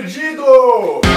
[0.00, 1.07] perdido!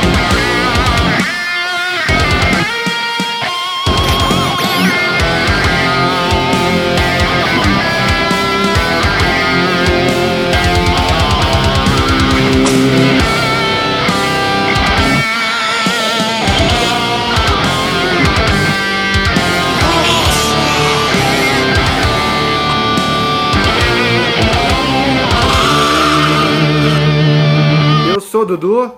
[28.61, 28.93] Dudu.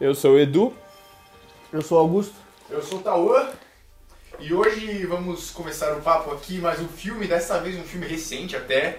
[0.00, 0.74] Eu sou o Edu.
[1.72, 2.34] Eu sou Augusto.
[2.68, 3.48] Eu sou o Tauã
[4.40, 8.56] e hoje vamos começar o papo aqui, mas um filme, dessa vez um filme recente
[8.56, 8.98] até.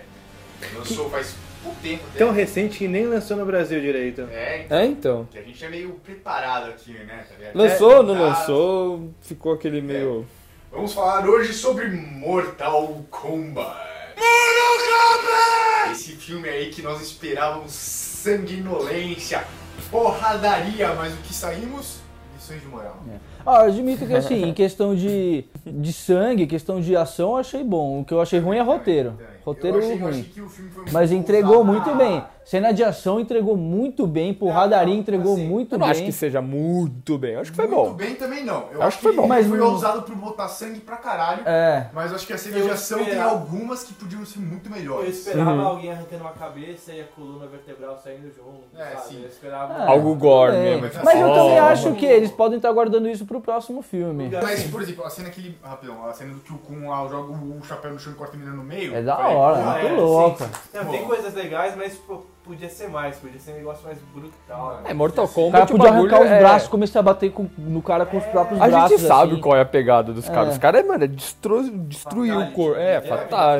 [0.74, 2.18] Lançou faz pouco tempo até.
[2.18, 4.22] Tão recente que nem lançou no Brasil direito.
[4.32, 5.27] É, então, É, então.
[5.30, 7.26] que a gente é meio preparado aqui, né?
[7.27, 7.52] Tá?
[7.54, 10.26] Lançou, É, não lançou, ficou aquele meio.
[10.72, 13.68] Vamos falar hoje sobre Mortal Kombat.
[14.16, 15.91] Mortal Kombat!
[15.91, 19.46] Esse filme aí que nós esperávamos sanguinolência,
[19.90, 22.00] porradaria, mas o que saímos?
[22.35, 22.98] Lições de moral.
[23.46, 27.63] Ah, eu admito que assim, em questão de, de sangue, questão de ação, eu achei
[27.63, 28.01] bom.
[28.01, 29.12] O que eu achei ruim é roteiro.
[29.12, 29.32] Também.
[29.46, 30.24] Roteiro eu achei, eu achei ruim.
[30.34, 31.66] que o filme foi muito Mas entregou ousado.
[31.74, 32.24] muito bem.
[32.46, 35.91] Cena de ação entregou muito bem, porradaria entregou assim, muito Eu não bem.
[35.91, 37.34] acho que seja muito bem.
[37.35, 37.94] Eu acho que foi Muito bom.
[37.94, 38.63] bem também não.
[38.70, 39.27] Eu Acho acho, que foi bom.
[39.27, 41.41] Mas foi ousado por botar sangue pra caralho.
[41.48, 41.88] É.
[41.94, 43.32] Mas eu acho que a cena Eu de ação tem esperava.
[43.32, 45.20] algumas que podiam ser muito Eu melhores.
[45.20, 45.68] esperava Uhum.
[45.68, 48.63] alguém arrancando uma cabeça e a coluna vertebral saindo junto.
[48.78, 49.07] É, sabe?
[49.07, 49.22] sim.
[49.22, 49.74] Eu esperava.
[49.82, 49.88] É.
[49.88, 51.02] Algo gore É, mesmo.
[51.02, 51.34] Mas eu Oh.
[51.34, 54.30] também acho que eles podem estar guardando isso pro próximo filme.
[54.41, 55.57] Mas, por exemplo, a cena que ele.
[55.63, 58.35] Rapidão, a cena do que o Kun lá joga o chapéu no chão e corta
[58.35, 58.94] a menina no meio.
[58.94, 60.49] É da foi- hora, Pô, muito é, louca.
[60.73, 64.75] Não, tem coisas legais, mas pô, podia ser mais, podia ser um negócio mais brutal.
[64.84, 64.91] né?
[64.91, 65.51] É, Mortal O Kombat.
[65.51, 68.17] cara o podia bagulho arrancar os é- braços, começar a bater com- no cara com
[68.17, 68.89] os próprios A braços.
[69.00, 69.41] gente sabe assim.
[69.41, 70.50] qual é a pegada dos caras.
[70.50, 70.51] É.
[70.51, 71.69] Os caras, mano, é destru...
[71.69, 72.78] destruir o corpo.
[72.79, 73.57] É, É, fatal.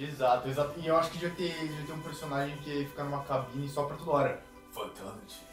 [0.00, 0.72] Exato, exato.
[0.78, 3.68] E eu acho que devia ter, devia ter um personagem que ia ficar numa cabine
[3.68, 4.45] só pra toda hora.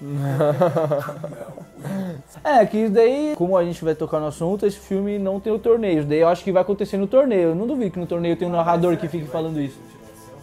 [2.43, 5.51] É, que isso daí, como a gente vai tocar no assunto, esse filme não tem
[5.51, 6.03] o torneio.
[6.05, 7.49] Daí eu acho que vai acontecer no torneio.
[7.49, 9.79] Eu não duvido que no torneio tem um narrador que fique falando isso.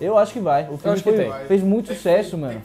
[0.01, 0.63] Eu acho que vai.
[0.71, 2.63] O filme acho que foi- fez muito sucesso, foi- mano.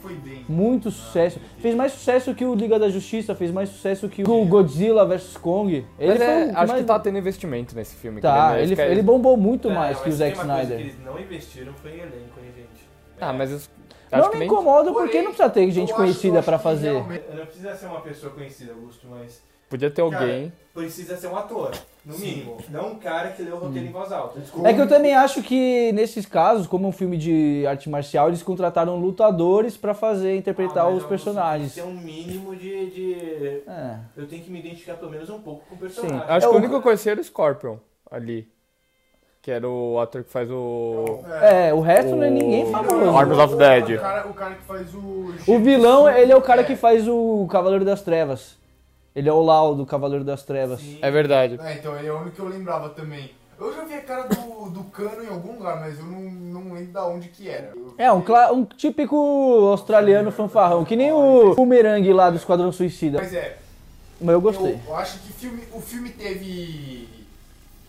[0.48, 1.38] Muito sucesso.
[1.58, 5.36] Fez mais sucesso que o Liga da Justiça, fez mais sucesso que o Godzilla vs
[5.36, 5.84] Kong.
[5.98, 8.22] Ele Mas é, acho mais- que tá tendo investimento nesse filme.
[8.22, 10.76] Tá, ele, ele bombou muito É, mais que o Zack uma coisa Snyder.
[10.78, 12.88] que eles não investiram foi em elenco, hein, gente?
[13.20, 13.68] Ah, mas os-
[14.12, 16.92] acho Não me incomoda porque Porém, não precisa ter gente conhecida que fazer.
[16.92, 20.52] Não precisa ser uma pessoa conhecida, Augusto, mas Podia ter alguém.
[20.72, 21.72] precisa ser um ator,
[22.04, 22.24] no Sim.
[22.26, 22.56] mínimo.
[22.68, 24.40] Não um cara que lê o roteiro em voz alta.
[24.64, 28.44] É que eu também acho que nesses casos, como um filme de arte marcial, eles
[28.44, 31.74] contrataram lutadores pra fazer interpretar Ah, os personagens.
[31.74, 33.98] Tem um mínimo de, de- É.
[34.16, 35.82] Eu tenho que me identificar pelo menos um pouco com o Sim.
[35.82, 36.20] personagem.
[36.28, 37.78] Acho É que o- o único que eu conheci era o Scorpion
[38.08, 38.48] ali.
[39.46, 41.20] Que era o ator que faz o.
[41.40, 43.16] É, o resto não é O- ninguém famoso.
[43.16, 43.90] Arms of Dead.
[43.96, 45.34] O cara, o cara que faz o.
[45.46, 48.56] O vilão, ele é o cara que faz o Cavaleiro das Trevas.
[49.14, 50.80] Ele é o Lau do Cavaleiro das Trevas.
[50.80, 50.98] Sim.
[51.00, 51.60] É verdade.
[51.62, 53.30] É, então ele é o único que eu lembrava também.
[53.56, 56.72] Eu já vi a cara do, do cano em algum lugar, mas eu não, não
[56.74, 57.72] lembro da onde que era.
[57.98, 59.16] É, um, um típico
[59.70, 63.18] australiano fanfarrão, que nem o Boomerang lá do Esquadrão Suicida.
[63.18, 63.58] Mas é,
[64.20, 64.72] Mas eu gostei.
[64.72, 67.14] Eu, eu acho que filme, o filme teve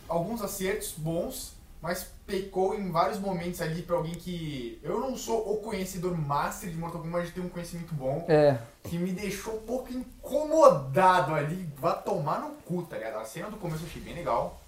[0.07, 4.79] alguns acertos bons, mas pecou em vários momentos ali pra alguém que.
[4.83, 8.57] Eu não sou o conhecedor master de Mortal Kombat, mas tenho um conhecimento bom, É.
[8.83, 11.69] que me deixou um pouco incomodado ali.
[11.77, 13.17] Vai tomar no cu, tá ligado?
[13.17, 14.59] A cena do começo eu achei bem legal.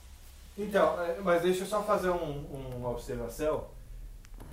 [0.58, 3.66] Então, é, mas deixa eu só fazer um- uma observação.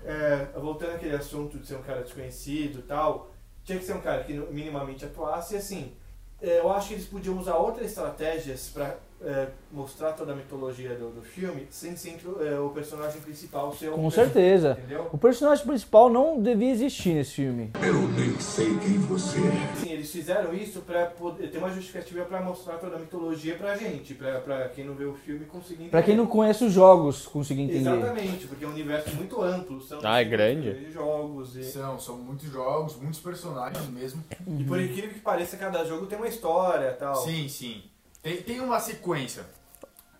[0.04, 3.30] É, voltando àquele assunto de ser um cara desconhecido e tal,
[3.64, 5.92] tinha que ser um cara que minimamente atuasse e assim.
[6.40, 10.94] é, eu acho que eles podiam usar outras estratégias pra é, mostrar toda a mitologia
[10.94, 14.76] do, do filme sem ser é, o personagem principal ser um Com certeza.
[14.78, 15.08] Entendeu?
[15.12, 17.70] O personagem principal não devia existir nesse filme.
[17.82, 19.72] Eu nem sei quem você é.
[19.72, 23.76] Assim, eles fizeram isso pra poder ter uma justificativa pra mostrar toda a mitologia pra
[23.76, 25.90] gente, pra, pra quem não vê o filme conseguir entender.
[25.90, 27.90] Pra quem não conhece os jogos, conseguir entender.
[27.90, 29.80] Exatamente, porque é um universo muito amplo.
[29.80, 30.92] São Ah, é 50 grande?
[30.92, 34.22] jogos e, São, são muitos jogos, muitos personagens mesmo.
[34.58, 37.14] e por incrível que pareça, cada jogo tem uma história e tal.
[37.16, 37.82] Sim, sim.
[38.26, 39.44] Tem, tem uma sequência.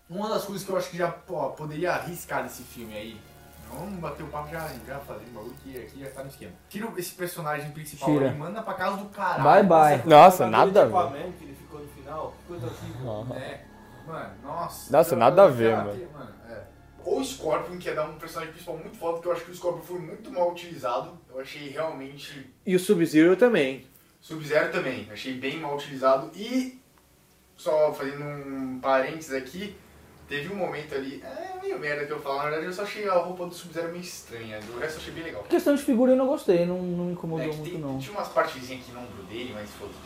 [0.09, 3.19] Uma das coisas que eu acho que já pô, poderia arriscar desse filme aí.
[3.69, 6.53] Vamos bater o papo já, já fazendo bagulho que aqui já tá no esquema.
[6.69, 8.29] Tira esse personagem principal Tira.
[8.29, 9.43] aí, manda pra casa do caralho.
[9.43, 10.07] Bye bye.
[10.09, 11.33] Nossa, nada a ver.
[11.33, 13.35] Que ele ficou no final, que coisa horrível.
[13.35, 13.65] É.
[14.07, 14.89] Mano, nossa.
[14.89, 16.33] Nossa, nada a ver, já- mano.
[16.49, 16.63] é.
[17.03, 19.55] O Scorpion, que é dar um personagem principal muito foda, porque eu acho que o
[19.55, 21.19] Scorpion foi muito mal utilizado.
[21.29, 22.53] Eu achei realmente.
[22.65, 23.85] E o Sub-Zero também.
[24.21, 26.31] Sub-Zero também, achei bem mal utilizado.
[26.33, 26.79] E,
[27.57, 29.75] só fazendo um parênteses aqui,
[30.29, 33.07] teve um momento ali, é meio merda que eu falo, na verdade eu só achei
[33.07, 35.43] a roupa do Sub-Zero meio estranha, do resto eu achei bem legal.
[35.43, 37.97] Questão de figura eu não gostei, não, não me É incomodou que muito tem- não.
[37.99, 39.97] Tinha umas partezinhas que não dele, mas foda-se.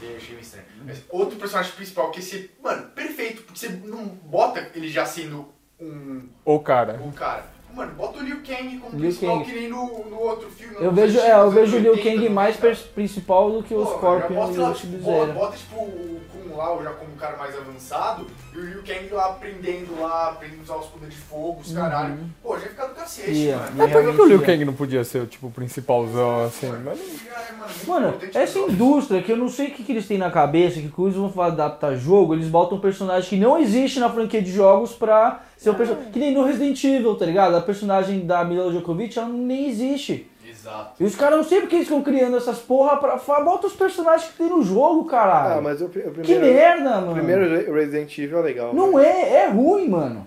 [0.00, 0.66] Eu achei meio estranho.
[0.84, 2.50] Mas outro personagem principal que você.
[2.62, 5.48] Mano, perfeito, porque você não bota ele já sendo
[5.80, 7.00] um, Ou cara.
[7.04, 7.44] um cara.
[7.74, 9.44] Mano, bota o Liu Kang como Liu principal Kang.
[9.50, 10.76] que nem no, no outro filme.
[10.78, 12.60] Eu vejo, é, eu vejo o Liu 80, Kang mais 90.
[12.60, 15.32] pers- principal do que o Pô, Scorpion já bota e lá, o tipo, Sub-Zero.
[15.32, 16.20] Bota tipo o
[16.58, 20.60] Lao já como um cara mais avançado e o Liu Kang lá aprendendo lá, aprendendo
[20.60, 22.18] a usar os poderes de fogo, os caralho.
[22.42, 23.82] Pô, já ia ficar do cacete, Ia, mano.
[23.84, 24.42] É por que, que o Liu.
[24.42, 26.68] Kang não podia ser o tipo principalzão assim?
[26.84, 29.92] Mas não- Já é, mano, importante essa indústria que eu não sei o que, que
[29.92, 33.36] eles têm na cabeça, que quando eles vão adaptar jogo, eles botam um personagem que
[33.36, 36.10] não existe na franquia de jogos pra ser um personagem.
[36.10, 37.56] Que nem no Resident Evil, tá ligado?
[37.56, 40.28] A personagem da Mila Djokovic, ela nem existe.
[40.60, 40.90] Exato.
[41.00, 43.16] E os caras não sei porque eles estão criando essas porra pra.
[43.18, 45.58] fa- Bota os personagens que tem no jogo, caralho.
[45.58, 47.10] Ah, mas o, o Que primeiro, merda, mano.
[47.10, 48.74] o primeiro Re- Resident Evil é legal.
[48.74, 50.26] Não é, é ruim, mano.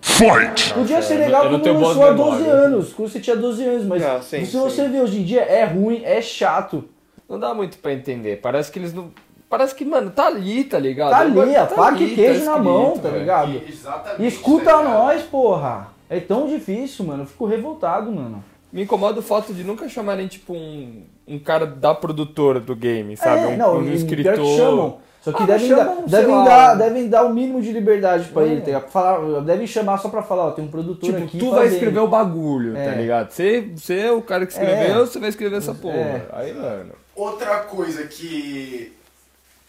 [0.74, 2.66] Podia ser legal quando lançou há 12 memórias.
[2.66, 4.60] anos, quando você tinha 12 anos, mas Não, sim, se sim.
[4.60, 6.86] você vê hoje em dia, é ruim, é chato.
[7.28, 8.40] Não dá muito pra entender.
[8.42, 9.10] Parece que eles não.
[9.50, 11.10] Parece que, mano, tá ali, tá ligado?
[11.12, 13.62] Tá ali, a Tá faca e queijo tá na escrito, mão, tá ligado?
[13.68, 14.24] Exatamente.
[14.24, 14.94] E escuta tá ligado?
[14.94, 15.88] nós, porra.
[16.10, 17.24] É tão difícil, mano.
[17.24, 18.42] Eu fico revoltado, mano.
[18.72, 23.18] Me incomoda o fato de nunca chamarem, tipo, um, um cara da produtora do game,
[23.18, 23.42] sabe?
[23.44, 24.34] É, um, não, um escritor.
[24.36, 25.00] que chamam.
[25.22, 26.44] Só que Ah, devem, dar, chamam, sei devem, lá.
[26.46, 28.48] dar, devem dar o mínimo de liberdade pra É.
[28.48, 28.62] ele.
[28.62, 28.66] Tá?
[28.68, 28.90] ligado?
[28.90, 31.38] Falar, devem chamar só pra falar, ó, tem um produtor Tipo, aqui.
[31.38, 32.86] tu vai escrever o bagulho, É.
[32.90, 33.30] tá ligado?
[33.30, 35.06] Você, você é o cara que escreveu, É.
[35.06, 35.96] você vai escrever essa porra.
[35.96, 36.26] É.
[36.32, 36.94] Aí, mano.
[37.16, 38.94] Outra coisa que,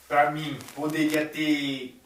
[0.08, 1.96] pra mim, poderia ter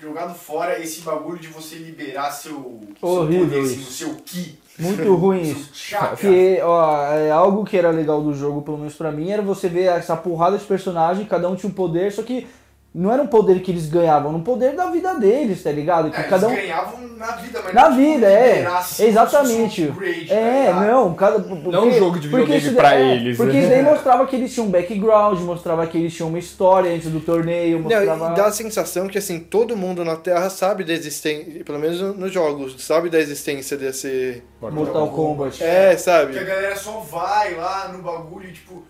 [0.00, 2.52] jogado fora esse bagulho de você liberar seu,
[3.00, 5.70] seu poder, assim, o seu ki, Muito ruim isso.
[5.72, 6.08] chakra.
[6.08, 9.68] Porque, ó, é algo que era legal do jogo, pelo menos pra mim, era você
[9.68, 12.46] ver essa porrada de personagem, cada um tinha um poder, só que
[12.94, 16.10] não era um poder que eles ganhavam, era um poder da vida deles, tá ligado?
[16.10, 16.52] Que É, cada um.
[16.52, 18.66] Eles ganhavam na vida, mas Na não, vida, é.
[18.66, 19.86] assim, Exatamente.
[19.88, 20.04] tá
[20.34, 20.86] É, ligado?
[20.86, 21.38] não, cada.
[21.38, 23.60] Não um jogo de videogame isso pra daí- é, eles, Porque né?
[23.60, 27.10] isso daí mostrava que eles tinham um background, mostrava que eles tinham uma história antes
[27.10, 28.32] do torneio, Não, mostrava.
[28.32, 32.00] e dá a sensação que assim, todo mundo na Terra sabe da existência, pelo menos
[32.16, 34.42] nos jogos, sabe da existência desse.
[34.60, 35.62] Mortal Kombat.
[35.62, 36.32] É, Que a sabe?
[36.44, 38.82] galera só vai lá no bagulho, tipo,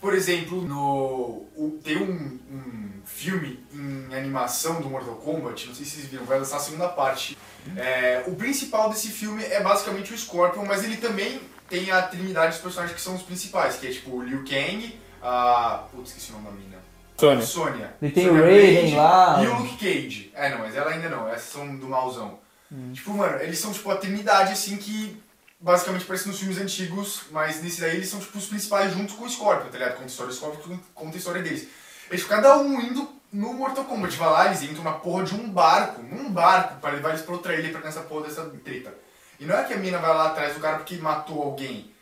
[0.00, 1.46] por exemplo, no.
[1.56, 6.24] o- tem um, um filme em animação do Mortal Kombat, não sei se vocês viram,
[6.24, 7.36] vai lançar a segunda parte.
[7.76, 12.52] É, o principal desse filme é basicamente o Scorpion, mas ele também tem a trinidade
[12.52, 15.84] dos personagens que são os principais, que é tipo o Liu Kang, a.
[15.92, 16.78] Putz, esqueci o nome da menina.
[17.16, 17.42] Sônia.
[17.44, 17.94] Sônia.
[18.00, 19.42] Ele tem Sônia o Raiden lá.
[19.42, 20.30] E o Luke Cage.
[20.34, 22.38] É, não, mas ela ainda não, essas são do malzão.
[22.70, 22.92] Hum.
[22.92, 25.20] Tipo, mano, eles são tipo a trindade assim que
[25.60, 29.24] basicamente parece nos filmes antigos, mas nesse daí eles são tipo os principais juntos com
[29.24, 29.92] o Scorpion, tá ligado?
[29.92, 31.68] Conta a história do Scorpion, conta a história deles.
[32.10, 35.50] Eles cada um indo no Mortal Kombat, vai lá, eles entram na porra de um
[35.50, 38.94] barco, num barco, pra levar eles pra outra ilha pra nessa porra dessa treta.
[39.38, 41.92] E não é que a mina vai lá atrás do cara porque matou alguém.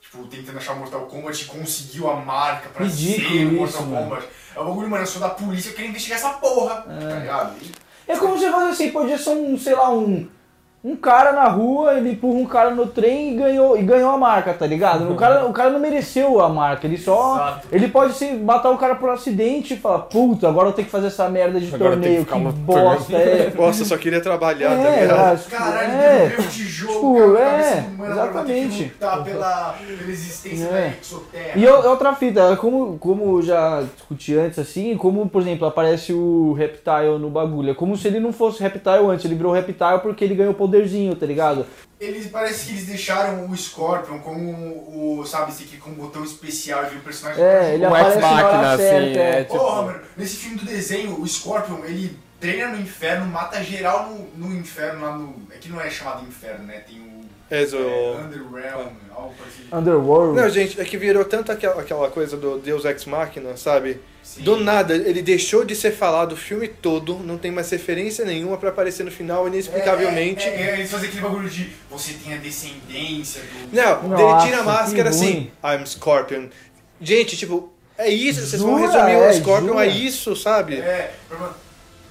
[0.00, 3.80] Tipo, tentando achar o Mortal Kombat e conseguiu a marca pra Ridículo ser o Mortal
[3.82, 4.04] isso, mano.
[4.10, 4.28] Kombat.
[4.54, 7.56] É o bagulho, mano, eu sou da polícia, eu quero investigar essa porra, tá ligado?
[7.62, 7.72] E-
[8.06, 10.28] É como você fazer assim, podia ser um, sei lá, um.
[10.84, 14.18] Um cara na rua, ele empurra um cara no trem e ganhou, e ganhou a
[14.18, 15.10] marca, tá ligado?
[15.10, 17.36] O cara, o cara não mereceu a marca, ele só.
[17.36, 17.68] Exato.
[17.72, 20.92] Ele pode se matar o cara por acidente e falar, puta, agora eu tenho que
[20.92, 23.50] fazer essa merda de Agora torneio, que que, ficar lutando." bosta, é.
[23.56, 25.32] Nossa, eu só queria trabalhar, tá É, ligado?
[25.32, 26.18] acho que- Caralho, é.
[26.28, 28.82] derrubei o tijolo, Tipo, cara, é, que exatamente.
[28.84, 30.70] lutar pela, pela existência É.
[30.70, 31.52] da exoterra.
[31.56, 36.52] E eu- outra fita, como, como já discuti antes, assim, como, por exemplo, aparece o
[36.52, 37.70] Reptile no bagulho.
[37.70, 41.14] É como se ele não fosse Reptile antes, ele virou Reptile porque ele ganhou poderzinho,
[41.14, 41.66] tá ligado?
[42.00, 44.50] Eles parece que eles deixaram o Scorpion como
[45.20, 47.42] o, sabe, esse aqui com um botão especial de um personagem.
[47.42, 49.44] É, ele Um aparece na hora ex-máquina, assim, certa, é, é.
[49.44, 54.10] tipo- Porra, mano, nesse filme do desenho, o Scorpion, ele treina no inferno, mata geral
[54.10, 55.34] no, no inferno lá no.
[55.50, 56.82] É que não é chamado inferno, né?
[56.86, 57.13] Tem o.
[57.50, 59.76] É, zo- É, Underrealm, algo parecido.
[59.76, 60.40] Underworld.
[60.40, 64.00] Não, gente, é que virou tanto aquela, aquela coisa do Deus Ex Machina, sabe?
[64.22, 64.42] Sim.
[64.42, 68.56] Do nada, ele deixou de ser falado o filme todo, não tem mais referência nenhuma
[68.56, 70.48] pra aparecer no final, inexplicavelmente.
[70.48, 73.76] É, é, é, eles fazem aquele bagulho de você tem a descendência do.
[73.76, 76.48] Não, Nossa, ele tira a máscara assim, I'm Scorpion.
[77.00, 79.80] Gente, tipo, é isso, vocês vão resumir É, o Scorpion jura?
[79.80, 80.76] a isso, sabe?
[80.76, 81.12] É,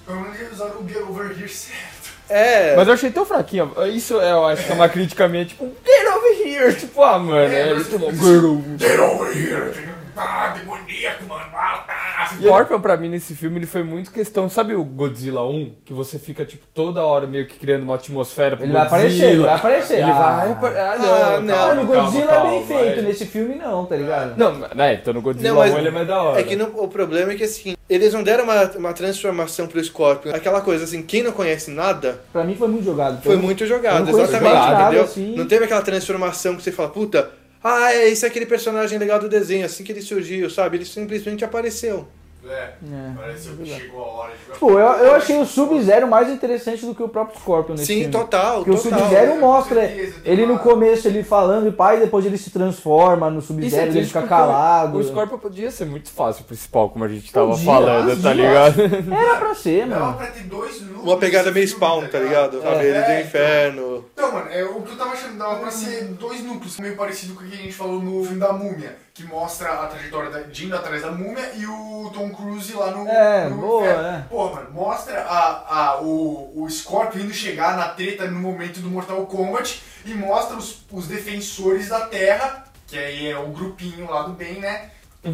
[0.06, 1.93] pelo menos eles usaram o Get Over Here certo.
[2.28, 2.74] É.
[2.76, 3.72] Mas eu achei tão fraquinho.
[3.92, 6.74] Isso é, eu acho que é uma crítica minha, tipo, get over here.
[6.74, 8.10] Tipo, ah, mano, É, é, muito bom.
[8.10, 9.88] Get over- Get Over Here!
[10.16, 11.44] Ah, demoníaco, mano!
[11.52, 14.48] Ah, O Scorpion, pra mim, nesse filme, ele foi muito questão.
[14.48, 15.72] Sabe o Godzilla 1?
[15.84, 19.04] Que você fica, tipo, toda hora meio que criando uma atmosfera pro Ele vai Godzilla.
[19.06, 19.94] aparecer, ele vai aparecer.
[19.94, 20.12] Ele Ah.
[20.12, 21.14] vai Ah, não.
[21.14, 21.54] Ah, não.
[21.54, 22.78] calma, Mano, o calma, Godzilla calma, é bem vai.
[22.84, 24.36] feito, nesse filme não, tá ligado?
[24.38, 26.40] Não, né, então no Godzilla Não, mas 1 ele é mais da hora.
[26.40, 29.82] É que no- o problema é que assim, eles não deram uma, uma transformação pro
[29.82, 30.34] Scorpion.
[30.34, 33.22] Aquela coisa assim, quem não conhece nada, Pra mim foi muito jogado.
[33.22, 35.04] foi muito jogado, eu não conheço exatamente, nada, entendeu?
[35.04, 35.34] assim.
[35.36, 37.30] Não teve aquela transformação que você fala, puta,
[37.64, 40.76] ah, é, esse é aquele personagem legal do desenho, assim que ele surgiu, sabe?
[40.76, 42.06] Ele simplesmente apareceu.
[42.48, 43.12] É, É.
[43.16, 46.94] parece que chegou a hora de Pô, eu, eu achei o Sub-Zero mais interessante do
[46.94, 48.12] que o próprio Scorpion nesse Sim, filme.
[48.12, 48.98] total, Porque o total.
[48.98, 52.50] Sub-Zero mostra Com certeza, tem ele no começo ele falando e pai, depois ele se
[52.50, 54.98] transforma no Isso é Sub-Zero, ele fica calado.
[54.98, 58.28] O Scorpion podia ser muito fácil o principal, como a gente tava Podia, falando, tá
[58.30, 58.32] podia.
[58.34, 58.80] ligado?
[59.14, 60.16] Era pra ser, Dava mano.
[60.18, 61.02] pra ter dois núcleos.
[61.04, 62.60] Uma pegada meio spawn, tá ligado?
[62.62, 62.84] Sabe?
[62.84, 63.20] Ele do então.
[63.20, 64.04] inferno.
[64.12, 67.34] Então, mano, é, o que eu tava achando dava pra ser dois núcleos, meio parecido
[67.34, 70.42] com o que a gente falou no filme da Múmia, que mostra a trajetória da
[70.52, 73.08] Jindo atrás da Múmia e o Tom Cruise lá no.
[73.08, 74.06] É, no boa, inferno.
[74.08, 74.24] é.
[74.28, 78.90] Pô, mano, mostra a, a, o, o Scorpion indo chegar na treta no momento do
[78.90, 84.22] Mortal Kombat e mostra os, os defensores da Terra, que aí é o grupinho lá
[84.22, 84.90] do bem, né?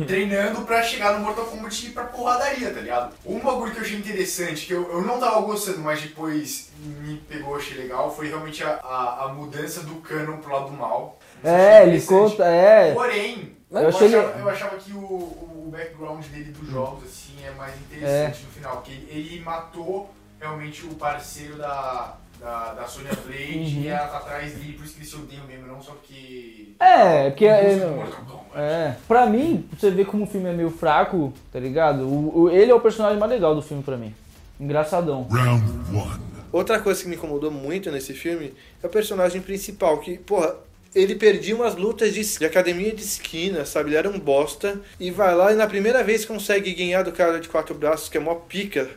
[0.07, 3.12] Treinando pra chegar no Mortal Kombat e ir pra porradaria, tá ligado?
[3.26, 7.16] Um bagulho que eu achei interessante, que eu, eu não tava gostando, mas depois me
[7.28, 11.19] pegou, achei legal, foi realmente a, a, a mudança do canon pro lado do mal.
[11.42, 12.92] Isso É, achei ele conta, é.
[12.95, 17.04] Porém, Eu eu, achei achava, ele- eu achava que o, o background dele dos jogos
[17.04, 20.10] assim é mais interessante no final, porque ele, ele matou
[20.40, 23.82] realmente o parceiro da, da, da Sonya Blade Uhum.
[23.82, 26.72] e ela tá atrás dele, por isso que eles se odeiam mesmo, não só porque.
[26.80, 28.40] É, porque é, não-.
[28.60, 32.02] É, pra mim, pra você ver como o filme é meio fraco, tá ligado?
[32.08, 34.12] O, o- ele é o personagem mais legal do filme pra mim.
[34.58, 35.24] Engraçadão.
[35.30, 35.64] Round
[35.96, 36.20] one.
[36.52, 40.56] Outra coisa que me incomodou muito nesse filme é o personagem principal, que, porra,
[40.94, 43.90] ele perdia umas lutas de, de academia de esquina, sabe?
[43.90, 44.80] Ele era um bosta.
[44.99, 48.16] E vai lá e na primeira vez consegue ganhar do cara de quatro braços, que
[48.16, 48.88] é mó pica.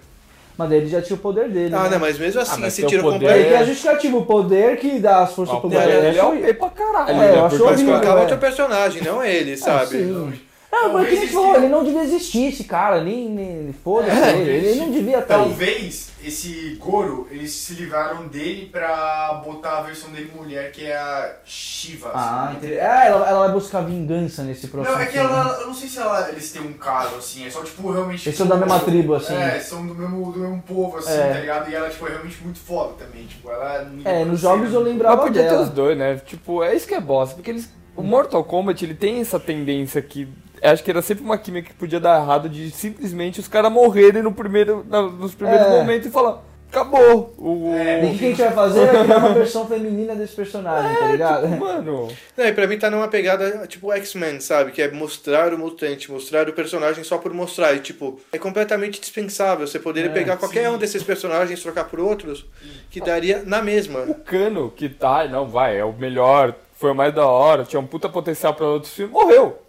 [0.58, 1.74] Mas ele já tinha o poder dele.
[1.74, 1.90] Ah, né?
[1.92, 3.36] não, mas mesmo assim, mas se tem o tira poder-.
[3.36, 6.02] Ele que é justificativo, o poder que dá as forças O pro galera.
[6.02, 7.10] dele é OP pra caralho.
[7.22, 8.22] É, eu acho Porque- Mas horrível, colocava é.
[8.22, 9.98] outro personagem, não ele, sabe?
[9.98, 10.34] sim.
[10.74, 14.68] Não, mas que falou, ele não devia existir, esse cara, nem, nem foda-se É, ele,
[14.68, 15.50] ele não devia estar aí.
[15.50, 20.96] Talvez esse Goro, eles se livraram dele pra botar a versão dele mulher, que é
[20.96, 22.12] a Shiva.
[22.13, 22.68] Ah, assim.
[22.77, 25.89] Ah, ela, ela vai buscar vingança nesse próximo Não, é que ela, eu não sei
[25.89, 28.27] se ela, eles têm um caso, assim, é só, tipo, realmente...
[28.27, 29.36] Eles são da mesma tribo, assim.
[29.36, 31.34] É, são do mesmo, do mesmo povo, assim, É.
[31.34, 31.70] tá ligado?
[31.70, 33.86] E ela, tipo, é realmente muito foda também, tipo, ela...
[34.06, 35.62] É, nos jogos eu Mas lembrava podia ter dela.
[35.63, 36.15] os dois, né?
[36.25, 37.36] Tipo, é isso que é bosta.
[37.36, 37.70] Porque eles.
[37.96, 40.27] O Mortal Kombat, ele tem essa tendência que.
[40.72, 44.22] Acho que era sempre uma química que podia dar errado de simplesmente os caras morrerem
[44.24, 45.70] no primeiro, na- nos primeiros É.
[45.70, 46.41] momentos e falar.
[46.72, 47.36] Acabou.
[47.38, 48.88] O, É, E o que a gente vai fazer?
[48.88, 51.48] Vai criar uma versão feminina desse personagem, tá ligado?
[51.50, 52.08] Mano.
[52.36, 54.72] Não, e pra mim tá numa pegada tipo X-Men, sabe?
[54.72, 57.74] Que é mostrar o mutante, mostrar o personagem só por mostrar.
[57.75, 59.67] E tipo, é completamente dispensável.
[59.67, 60.74] Você poderia É, pegar qualquer sim.
[60.74, 62.43] um desses personagens, trocar por outros,
[62.89, 64.00] que daria na mesma.
[64.00, 67.79] O Cano, que tá, não, vai, é o melhor, foi o mais da hora, tinha
[67.79, 69.60] um puta potencial pra outros filmes, morreu.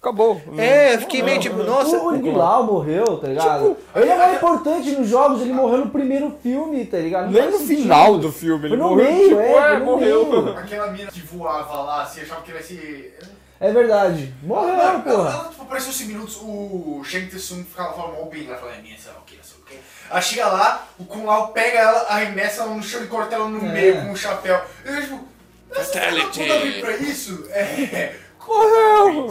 [0.00, 0.40] Acabou.
[0.56, 1.98] É, eu fiquei meio tipo, nossa.
[1.98, 3.76] o Guilau morreu, tá ligado?
[3.94, 7.26] ele é mais importante nos jogos, ele morreu no primeiro filme, tá ligado?
[7.26, 7.82] Não Nem no sentido.
[7.82, 9.04] final do filme, ele Foi no morreu.
[9.12, 10.26] meio, tipo, é, no morreu.
[10.26, 10.56] meio.
[10.58, 13.18] Aquela mina que voava lá, assim, achava que ele ia ser...
[13.60, 14.32] É verdade.
[14.42, 15.30] Morreu, ela, porra.
[15.32, 18.80] ela, tipo, apareceu 5 minutos, o Shang Tsung ficava falando mal bem, ela falava, é
[18.80, 19.78] minha, sei lá o que, não sei o que.
[20.10, 23.50] Ela chega lá, o Kung Lao pega ela, arremessa ela no chão e corta ela
[23.50, 23.70] no É.
[23.70, 24.58] meio com o chapéu.
[24.82, 25.20] Eu, tipo,
[25.70, 26.40] Fatality.
[26.40, 27.44] tudo a ver pra isso?
[27.50, 28.14] É...
[28.48, 29.28] Morreu.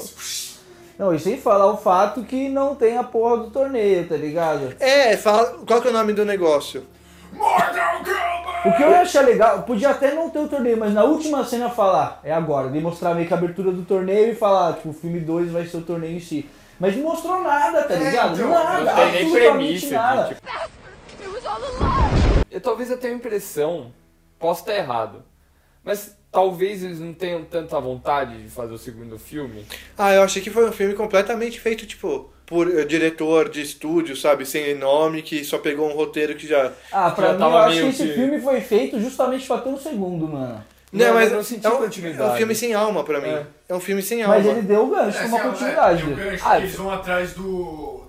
[1.00, 4.76] Não, e sem falar o fato que não tem a porra do torneio, tá ligado?
[4.82, 6.86] É, fala, qual que é o nome do negócio?
[7.32, 8.68] Mortal Kombat!
[8.68, 11.46] O que eu ia achar legal, podia até não ter o torneio, mas na última
[11.46, 14.90] cena falar, é agora, de mostrar meio que a abertura do torneio e falar, tipo,
[14.90, 16.50] o filme 2 vai ser o torneio em si.
[16.78, 18.34] Mas não mostrou nada, tá É, ligado?
[18.36, 20.28] então, nada, Não tem nem absolutamente premissa nada.
[20.28, 20.42] tipo,
[22.52, 23.94] eu, talvez eu tenha a impressão,
[24.38, 25.24] posso estar errado,
[25.82, 29.66] mas talvez eles não tenham tanta vontade de fazer o segundo filme.
[29.98, 34.16] Ah, eu achei que foi um filme completamente feito, tipo, por eh, diretor de estúdio,
[34.16, 34.46] sabe?
[34.46, 36.72] Sem nome, que só pegou um roteiro que já.
[36.92, 39.70] Ah, pra Já mim, tava eu acho que esse filme foi feito justamente pra ter
[39.70, 40.64] um segundo, mano.
[40.92, 42.30] Não, mas é- não senti é um, continuidade.
[42.32, 43.28] é um filme sem alma pra mim.
[43.30, 43.46] É.
[43.70, 44.58] É, um filme sem Mas alma.
[44.58, 46.02] ele deu o gancho É, com uma assim, continuidade.
[46.02, 48.04] é, o gancho Ah, que eles vão atrás do...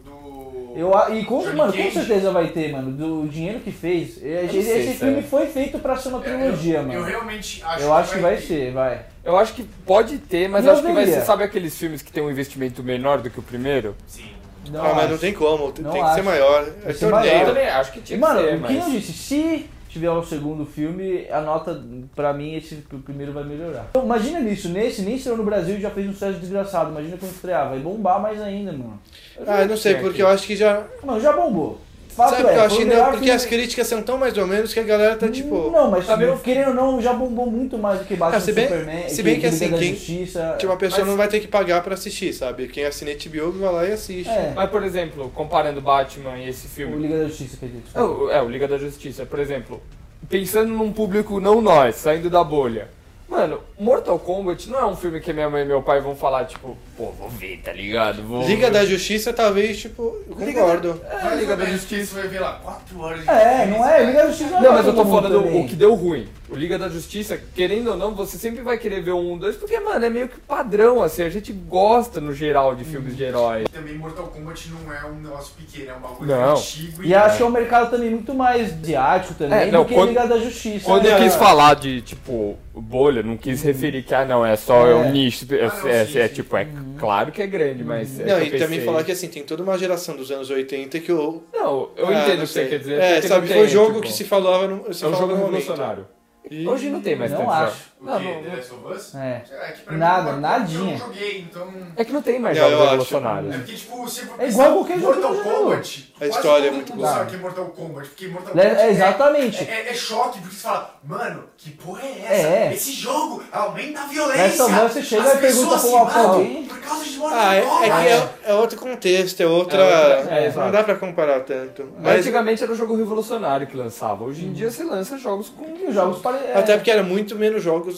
[0.74, 2.90] Eu, e com, Johnny mano, com certeza vai ter, mano.
[2.92, 4.16] Do dinheiro que fez.
[4.22, 5.22] Esse, não sei esse se filme é.
[5.22, 6.94] foi feito pra ser uma trilogia, eu, mano.
[6.94, 8.42] Eu realmente acho Eu acho que vai ter.
[8.42, 9.06] ser, vai.
[9.24, 12.12] Eu acho que pode ter, mas Eu acho que vai ser, sabe aqueles filmes que
[12.12, 13.96] tem um investimento menor do que o primeiro?
[14.06, 14.30] Sim.
[14.70, 15.72] Não ah, mas não tem como.
[15.72, 16.14] Tem Não que acho.
[16.14, 16.68] ser maior.
[16.84, 17.40] É torneio.
[17.40, 18.84] Eu também acho que tinha mano, que ser, o que mas...
[18.86, 21.82] eu disse, se tiver o segundo filme, a nota,
[22.14, 23.88] pra mim, esse primeiro vai melhorar.
[23.90, 26.90] Então, imagina nisso, nesse, nem estreou no Brasil e já fez um sucesso desgraçado.
[26.90, 29.00] Imagina quando estrear, vai bombar mais ainda, mano.
[29.47, 30.85] Ah, eu não sei, porque eu acho que já.
[31.02, 31.80] Mano, já bombou.
[32.14, 33.04] Fato Sabe o é, que eu o que melhor não?
[33.12, 35.70] Porque filme- as críticas são tão mais ou menos que a galera tá tipo.
[35.70, 38.52] Não, mas Sabe, querendo ou não, já bombou muito mais do que Batman Ah, se
[38.52, 39.08] bem- Superman.
[39.08, 40.56] se bem que Liga assim, quem- Justiça.
[40.58, 42.68] Tipo, a pessoa Mas- não vai ter que pagar pra assistir, sabe?
[42.68, 44.28] Quem assina HBO vai lá e assiste.
[44.28, 46.96] É, Mas, por exemplo, comparando Batman e esse o filme.
[47.06, 47.82] Liga da Justiça, quer dizer.
[47.94, 49.80] É, o- é, o Liga da Justiça, por exemplo.
[50.28, 52.88] Pensando num público não nós, saindo da bolha.
[53.28, 56.44] Mano, Mortal Kombat não é um filme que minha mãe e meu pai vão falar,
[56.46, 58.23] tipo, pô, vou ver, tá ligado?
[58.23, 61.00] Vou Liga da Justiça, talvez, tipo, eu Liga concordo.
[61.11, 62.14] É, Mais Liga da menos, Justiça.
[62.21, 64.04] Vai ver lá 4 horas de É, não é?
[64.04, 65.64] Liga da Justiça Não, mas eu tô falando também.
[65.64, 66.28] o que deu ruim.
[66.50, 69.78] O Liga da Justiça, querendo ou não, você sempre vai querer ver um, dois, porque,
[69.80, 73.64] mano, é meio que padrão, assim, a gente gosta no geral de filmes de herói.
[73.73, 76.52] Também Mortal Kombat não é um negócio pequeno, é um bagulho Não.
[76.57, 77.04] antigo.
[77.04, 79.95] E acho que é um mercado também muito mais asiático também É, não, do que
[79.95, 80.85] quando- Liga da Justiça.
[80.85, 81.25] Quando eu né?
[81.25, 84.95] quis falar de, tipo, bolha, não quis referir que, ah, não, é só É.
[84.97, 86.35] um nicho, é, Ah, não, é- sim, é, sim.
[86.35, 86.66] tipo, é
[86.99, 88.18] claro que é grande, mas...
[88.20, 90.30] é Não, que e eu também pensei- falar que assim, tem toda uma geração dos
[90.30, 91.42] anos 80 que o.
[91.52, 93.00] Não, eu Ah, entendo não o que você quer dizer.
[93.00, 94.92] É, sabe, foi um jogo tipo, que se falava no.
[94.92, 96.06] Se É um jogo revolucionário.
[96.50, 97.89] E- Hoje não tem mais Não tanto acho.
[98.00, 98.25] O Não, quê?
[98.35, 98.57] não, The.
[98.57, 99.14] Last of Us?
[99.14, 99.42] É.
[99.50, 100.90] É que pra Nada, mim, eu nadinha.
[100.92, 101.69] não joguei, então...
[101.97, 103.54] É que não tem mais jogos eu revolucionários.
[103.54, 105.57] É porque, tipo, se for É igual qualquer jogo Mortal eu jogo.
[105.64, 107.26] Kombat, A história é muito boa.
[107.26, 109.64] que é Mortal Kombat, porque Mortal É, Kombat é, exatamente.
[109.64, 112.49] É, é, é choque, porque você fala, mano, que porra é essa?
[112.49, 112.73] É.
[112.73, 114.42] Esse jogo aumenta a violência.
[114.45, 116.64] Nessa hora você chega As e pergunta pra alguém.
[116.64, 117.90] Por causa de Mortal Ah, é, é Kombat.
[117.90, 119.78] que é, é outro contexto, é outra.
[119.83, 121.87] É outra- é, não dá pra comparar tanto.
[122.00, 124.25] Mas antigamente era o jogo revolucionário que lançava.
[124.25, 126.57] Hoje em dia você lança jogos com os jogos é.
[126.59, 127.89] até porque era muito menos jogos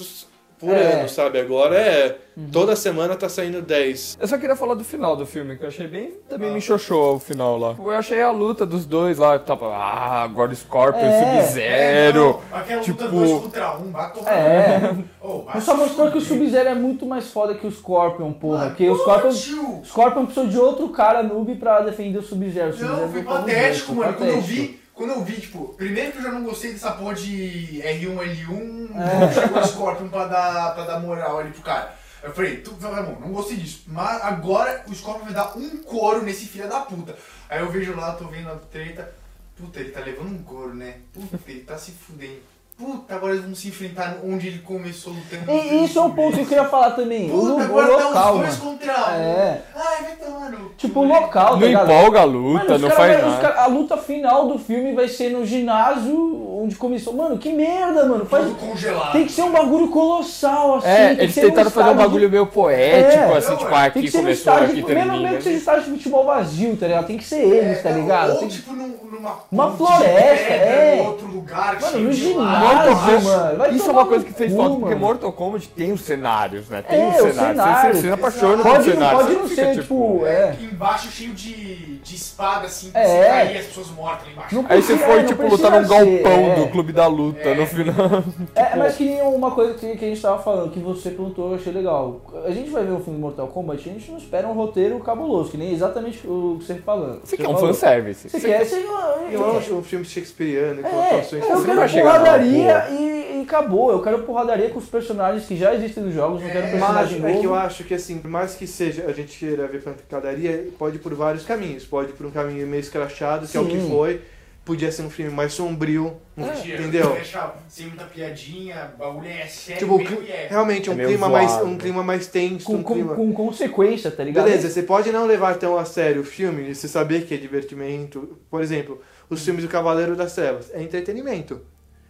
[0.59, 1.01] por É.
[1.01, 1.41] ano, sabe?
[1.41, 2.19] Agora é.
[2.51, 4.17] Toda semana tá saindo 10.
[4.19, 6.15] Eu só queria falar do final do filme, que eu achei bem.
[6.31, 7.75] Também me enxoxou o final lá.
[7.79, 9.67] Eu achei a luta dos dois lá, tava.
[9.75, 11.43] Ah, agora o Scorpion, É.
[11.43, 12.41] Sub-Zero.
[12.51, 14.33] não, Aquela luta tipo- 2 contra 1, um, vai tomar.
[14.33, 14.95] É.
[15.21, 16.21] Oh, Mas só mostrou que o.
[16.23, 18.59] Sub-Zero é muito mais foda que o Scorpion, porra.
[18.59, 19.31] Mano, Porque o Scorpion...
[19.31, 19.81] tio.
[19.81, 22.75] O Scorpion precisou de outro cara noob pra defender o Sub-Zero.
[22.75, 24.15] O Não, foi nos patético, mano.
[24.15, 25.52] Quando eu vi, quando eu vi, tipo,
[25.83, 29.33] primeiro que eu já não gostei dessa porra de R1, L1, É.
[29.35, 31.95] chegou o Scorpion pra dar, pra dar moral ali pro cara.
[32.23, 33.83] Eu falei, tu, não gostei disso.
[33.89, 37.17] Mas agora o Scorpion vai dar um couro nesse filho da puta.
[37.51, 39.13] Aí eu vejo lá, tô vendo a treta.
[39.57, 40.99] Puta, ele tá levando um couro, né?
[41.13, 42.41] Puta, ele tá se fudendo.
[42.85, 45.53] Puta, agora eles vão se enfrentar onde ele começou lutando.
[45.53, 47.31] E isso é um ponto que eu queria falar também.
[47.31, 48.71] O, Puta, o agora tá os local, dois mano.
[48.73, 49.15] contra um.
[49.15, 49.61] É.
[49.75, 51.19] Ai, vai tomar no Tipo, o né?
[51.21, 53.41] local, tá Não empolga a luta, Mano, não cara faz vai- nada.
[53.43, 57.13] cara- a luta final do filme vai ser no ginásio onde começou.
[57.15, 58.25] Mano, que merda, mano.
[58.27, 58.45] Faz...
[58.47, 59.13] Tudo congelado.
[59.13, 60.89] Tem que ser um bagulho colossal, assim.
[60.89, 63.37] É, tem que eles ser um tentaram fazer um bagulho meio poético, É.
[63.39, 63.75] assim, Não, tipo, é.
[63.75, 65.37] ah, Tem aqui que ser começou, estádio, aqui mesmo, mesmo termina.
[65.37, 67.07] que seja estádio de futebol vazio, tá ligado?
[67.07, 68.33] Tem que ser eles, tá ligado?
[68.33, 70.97] Ou Tem tipo num- numa Uma ponte floresta, de pedra, é.
[71.03, 72.95] em outro lugar, Mano, cheio no de ginásio.
[72.97, 73.57] Kombat, mano.
[73.59, 75.01] Vai Isso é tomar uma coisa no que fez cu, falta, porque mano.
[75.07, 76.83] Mortal Kombat tem os cenários, né?
[76.83, 77.97] Tem É, os os cenários.
[77.97, 79.23] Você, se apaixona Pode- por cenários.
[79.23, 80.57] pode você não fica, ser, tipo, é.
[80.61, 83.07] Embaixo cheio de, de espada, assim, pra É.
[83.07, 84.55] você cair as pessoas mortas lá embaixo.
[84.55, 86.55] Não Aí você precisa- foi, não tipo, lutar num ser, galpão é.
[86.57, 88.23] do Clube da Luta no final.
[88.55, 91.51] É, mas que nem uma coisa que, que a gente tava falando, que você perguntou,
[91.51, 92.21] eu achei legal.
[92.45, 95.51] A gente vai ver o filme Mortal Kombat, a gente não espera um roteiro cabuloso,
[95.51, 97.21] que nem exatamente o que você falando.
[97.25, 97.69] Você quer um falou.
[97.69, 98.29] fanservice.
[98.29, 98.83] Você quer, você...
[99.31, 103.91] Eu acho um filme shakespeariano, com É, atuações eu Você quero porradaria e, e acabou.
[103.91, 106.81] Eu quero porradaria com os personagens que já existem nos jogos, não quero É, Mas
[106.81, 107.55] personagem é que eu novo.
[107.55, 111.15] acho que assim, por mais que seja a gente queira ver pancadaria, pode ir por
[111.15, 111.85] vários caminhos.
[111.85, 113.89] Pode ir por um caminho meio escrachado, que é o que Sim.
[113.91, 114.21] foi.
[114.65, 117.15] Podia ser um filme mais sombrio, um- Podia, entendeu?
[117.15, 120.47] Deixa sem muita piadinha, bagulho é sério Tipo, é.
[120.49, 121.79] realmente um É clima mais zoado, um né?
[121.81, 124.45] clima mais tenso, Com, um com, clima com consequência, tá ligado?
[124.45, 128.39] Beleza, você pode não levar tão a sério o filme você saber que é divertimento.
[128.49, 131.61] Por exemplo, os filmes do Cavaleiro das Trevas é entretenimento.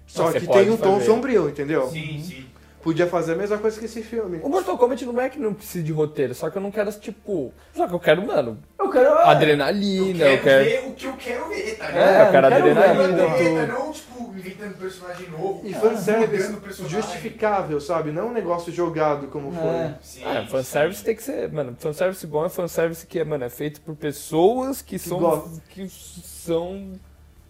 [0.07, 1.07] Só Mas que tem um tom fazer.
[1.07, 1.89] sombrio, entendeu?
[1.89, 2.45] Sim, sim.
[2.83, 4.41] Podia fazer a mesma coisa que esse filme.
[4.43, 6.91] O Mortal Kombat não é que não precisa de roteiro, só que eu não quero,
[6.93, 7.53] tipo.
[7.75, 9.05] Só que eu quero, mano, Eu quero.
[9.09, 10.65] Eu adrenalina, quero, eu quero.
[10.65, 12.03] ver o que eu quero ver, tá ligado?
[12.09, 13.25] É, eu quero quero ver adrenalina.
[13.25, 13.37] aquilo.
[13.37, 13.85] Treta, tudo.
[13.85, 15.61] não, tipo, inventando personagem novo.
[15.65, 18.11] E ah, fanservice justificável, sabe?
[18.11, 19.63] Não um negócio jogado como foi.
[19.69, 19.95] É.
[20.03, 23.49] Sim, É, fanservice tem que ser, mano, fanservice bom é fanservice que é, mano, é
[23.51, 25.19] feito por pessoas que são.
[25.21, 25.61] gostam.
[25.69, 26.93] que são.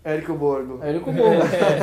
[0.05, 0.81] Érico Borgo.
[0.85, 1.41] É ele com o bolo.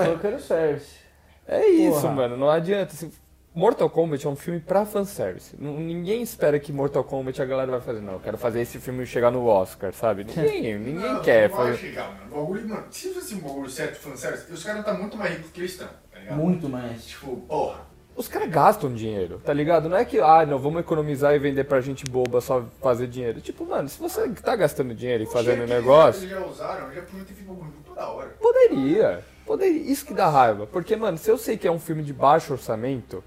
[0.07, 0.99] Eu quero service.
[1.47, 2.13] É isso, Porra.
[2.13, 2.93] mano, não adianta.
[2.93, 3.12] assim,
[3.53, 5.55] Mortal Kombat é um filme pra fanservice.
[5.59, 8.13] Ninguém espera que Mortal Kombat a galera vai fazer, não.
[8.13, 10.23] Eu quero fazer esse filme chegar no Oscar, sabe?
[10.23, 11.49] Ninguém, ninguém Não, quer.
[11.49, 12.31] Não vai fazer- chegar, mano.
[12.31, 15.51] O bagulho, mano, se fosse um bagulho certo fanservice, os caras tá muito mais ricos
[15.51, 16.38] que eles estão, tá ligado?
[16.38, 17.05] Muito mais.
[17.07, 17.81] Tipo, porra,
[18.15, 19.89] os caras gastam dinheiro, tá ligado?
[19.89, 23.41] Não é que, ah, não, vamos economizar e vender pra gente boba só fazer dinheiro.
[23.41, 27.25] Tipo, mano, se você tá gastando dinheiro e fazendo Eles negócio, Já usaram, já podiam
[27.25, 28.29] ter feito um bagulho toda hora.
[28.39, 29.23] poderia.
[29.45, 29.91] Poderia.
[29.91, 30.67] Isso que dá raiva.
[30.67, 33.23] Porque, mano, se eu sei que é um filme de baixo orçamento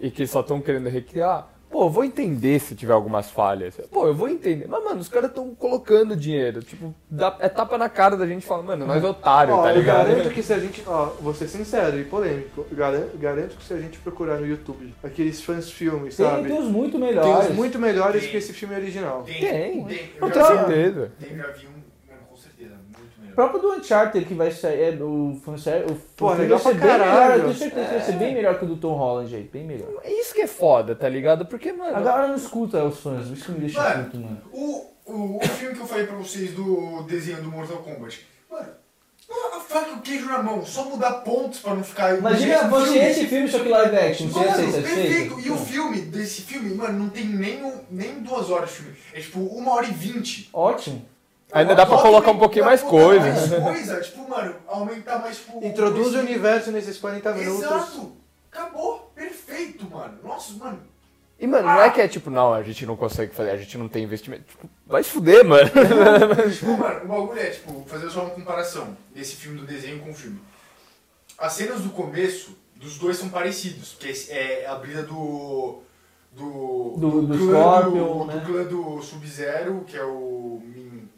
[0.00, 3.76] e que só estão querendo recriar, pô, eu vou entender se tiver algumas falhas.
[3.90, 4.66] Pô, eu vou entender.
[4.68, 6.62] Mas, mano, os caras estão colocando dinheiro.
[6.62, 9.72] Tipo, dá, é tapa na cara da gente falando, mano, nós é otário, Ó, tá
[9.72, 10.06] eu ligado?
[10.08, 10.82] garanto que se a gente.
[10.86, 12.64] Ó, vou ser sincero e polêmico.
[12.72, 16.48] Garanto, garanto que se a gente procurar no YouTube aqueles fãs filmes, Tem, sabe?
[16.48, 17.50] tem uns muito Tem melhores.
[17.50, 18.30] uns muito melhores Tem.
[18.30, 19.22] que esse filme original.
[19.24, 20.10] Tem, Tem.
[20.20, 21.12] eu já vi, certeza.
[21.18, 23.23] tem, já vi um, mano, com certeza, muito melhor.
[23.23, 26.58] O próprio do Uncharted que vai sair, é, o fanservice, o Pô, o filme legal
[26.58, 27.34] vai ser pra bem melhor, caralho.
[27.34, 29.64] eu tenho certeza que vai ser bem melhor que o do Tom Holland aí, bem
[29.64, 29.88] melhor.
[30.02, 31.46] É isso que é foda, tá ligado?
[31.46, 31.96] Porque, mano.
[31.96, 34.40] A galera não escuta os fãs, isso que me deixa Mano, puto, mano.
[34.52, 38.26] O, o, o filme que eu falei pra vocês do desenho do Mortal Kombat.
[38.50, 38.68] Mano,
[39.56, 42.16] a faca e o queijo na mão, só mudar pontos pra não ficar.
[42.16, 45.40] Imagina você filme- esse filme, só que live action, você ia Mano, ser perfeito.
[45.40, 48.96] E o filme desse filme, mano, não tem nem, nem duas horas de filme.
[49.12, 50.50] É tipo uma hora e vinte.
[50.52, 51.04] Ótimo.
[51.54, 53.24] Ainda dá pra colocar um pouquinho mais coisa.
[53.26, 55.64] Mais coisa, tipo, mano, aumentar mais tipo.
[55.64, 57.62] Introduz o universo nesses 40 minutos.
[57.62, 58.12] Exato.
[58.50, 59.12] Acabou.
[59.14, 60.18] Perfeito, mano.
[60.22, 60.80] Nossa, mano.
[61.38, 63.76] E, mano, não é que é tipo, não, a gente não consegue fazer, a gente
[63.76, 64.44] não tem investimento.
[64.48, 65.68] Tipo, vai se fuder, mano.
[66.52, 70.10] Tipo, mano, o bagulho é, tipo, fazer só uma comparação desse filme do desenho com
[70.10, 70.40] o filme.
[71.38, 75.82] As cenas do começo dos dois são parecidos, porque é a briga do.
[76.32, 76.94] Do.
[76.96, 78.34] Do- do clã Scorpion, do, né?
[78.38, 81.08] do clã do Sub-Zero, que é o Min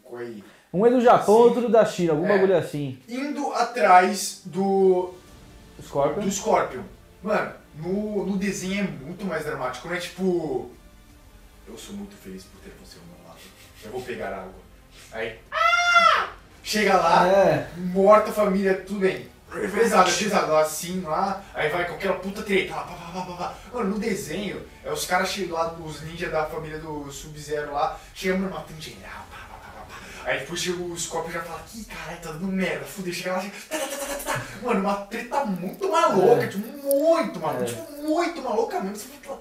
[0.73, 1.41] Um é do Japão, Sim.
[1.41, 2.29] outro da China, algum É.
[2.29, 2.99] bagulho assim.
[3.07, 5.13] Indo atrás do.
[5.81, 6.23] Scorpion.
[6.23, 6.81] do Scorpion.
[7.23, 10.71] Mano, no, no desenho é muito mais dramático, não é tipo.
[11.67, 13.39] Eu sou muito feliz por ter você ao meu lado.
[13.83, 14.53] Eu vou pegar água.
[15.11, 15.37] Aí.
[15.51, 16.29] "Ah!"
[16.63, 17.69] Chega lá, É.
[17.77, 19.27] morta a família, tudo bem.
[19.73, 23.55] Pesado, pesado, assim lá, aí vai com aquela puta treta, lá, pá, pá, pá, pá.
[23.73, 27.97] Mano, no desenho, é os caras chegam lá, os ninjas da família do Sub-Zero lá,
[28.13, 29.46] chegam matando geral, pá, pá.
[30.27, 33.31] Aí depois chega o Scorpion e já fala, que caralho, tá dando merda, fudeu, chega
[33.31, 34.41] lá, chega, tá, tá, tá.
[34.61, 37.65] Mano, uma treta muito maluca, tipo, muito maluca, É.
[37.65, 39.39] tipo, muito maluca mesmo, você lá,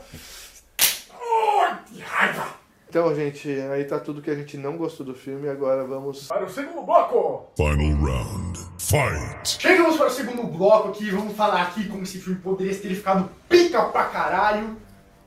[1.65, 2.47] ai, que raiva.
[2.89, 5.49] Então, gente, aí tá tudo que a gente não gostou do filme.
[5.49, 6.29] Agora vamos.
[6.29, 7.51] Para o segundo bloco!
[7.57, 8.59] Final round.
[8.79, 9.61] Fight.
[9.61, 13.29] Chegamos para o segundo bloco aqui, vamos falar aqui como esse filme poderia ter ficado
[13.49, 14.77] pica pra caralho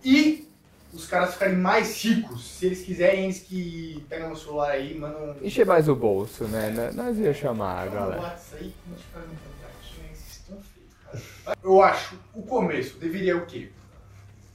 [0.03, 0.48] e
[0.93, 2.57] os caras ficarem mais ricos.
[2.57, 5.35] Se eles quiserem, eles que pegam o celular aí, mandam.
[5.41, 6.91] Encher mais o bolso, né?
[6.93, 8.21] Nós ia chamar a galera.
[8.21, 8.73] A gente
[9.13, 9.49] faz um.
[11.63, 13.69] Eu acho o começo deveria o quê?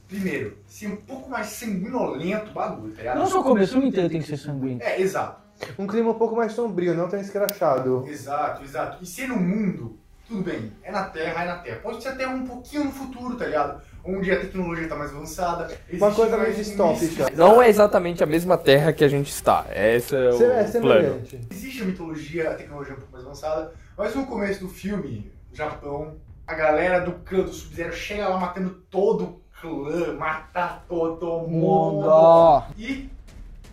[0.07, 3.19] Primeiro, ser um pouco mais sanguinolento o bagulho, tá ligado?
[3.19, 4.81] Não só o começo, o filme inteiro tem que ser sanguíneo.
[4.83, 5.43] É, exato.
[5.79, 8.07] Um clima um pouco mais sombrio, não tão escrachado.
[8.07, 9.03] Exato, exato.
[9.03, 11.81] E ser no mundo, tudo bem, é na Terra, é na Terra.
[11.83, 13.83] Pode ser até um pouquinho no futuro, tá ligado?
[14.05, 15.75] Onde a tecnologia tá mais avançada.
[15.93, 17.31] Uma coisa mais distópica.
[17.35, 19.65] Não é exatamente a mesma terra que a gente está.
[19.75, 21.23] Esse é o É plano.
[21.51, 26.17] Existe a mitologia, a tecnologia um pouco mais avançada, mas no começo do filme, Japão,
[26.47, 32.03] a galera do clã do Sub-Zero chega lá matando todo o clã, mata todo mundo.
[32.03, 32.65] Mundo.
[32.77, 33.09] E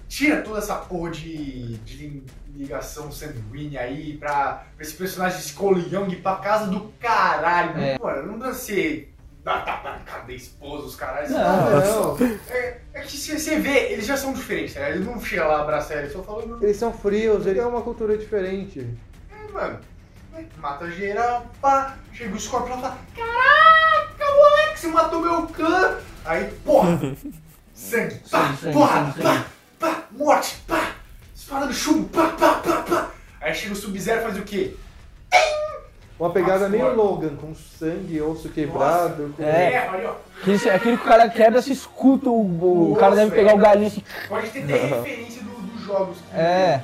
[0.07, 2.23] tira toda essa porra de, de
[2.55, 7.79] ligação sanguínea aí pra, pra esse personagem de Skull Young pra casa do caralho.
[7.79, 7.97] É.
[7.99, 9.13] Mano, não deve ser
[9.43, 11.31] dar tapa na cara da esposa, os caralhos.
[11.31, 12.17] Não.
[12.19, 14.89] Não, É, é que se você vê, eles já são diferentes, tá?
[14.89, 18.17] Eles não chegam lá abraçar eles, só falam, eles são frios, eles têm uma cultura
[18.17, 18.87] diferente.
[19.31, 19.79] É, mano,
[20.31, 25.97] né, mata geral, pá, chega o Scorpion e fala, caraca, moleque, você matou meu clã.
[26.25, 26.99] Aí, porra,
[27.73, 29.45] sangue, pá, Sangue, porra, sangue, pá, sangue.
[29.79, 30.91] pá, morte, pá,
[31.35, 33.11] espada do chumbo, pá, pá, pá, pá.
[33.41, 34.75] Aí chega o Sub-Zero e faz o quê?
[36.21, 36.93] Uma pegada Ah, meio.
[36.93, 39.33] Logan, com sangue, osso quebrado.
[39.35, 39.43] Com...
[39.43, 39.73] É.
[39.73, 40.13] É, olha, ó.
[40.43, 43.57] Aquele, aquele que o cara quebra, se escuta, o, o Nossa, cara deve pegar o
[43.57, 43.61] é.
[43.61, 46.17] galinho assim, Pode ter até referência do- dos jogos.
[46.17, 46.81] que- É.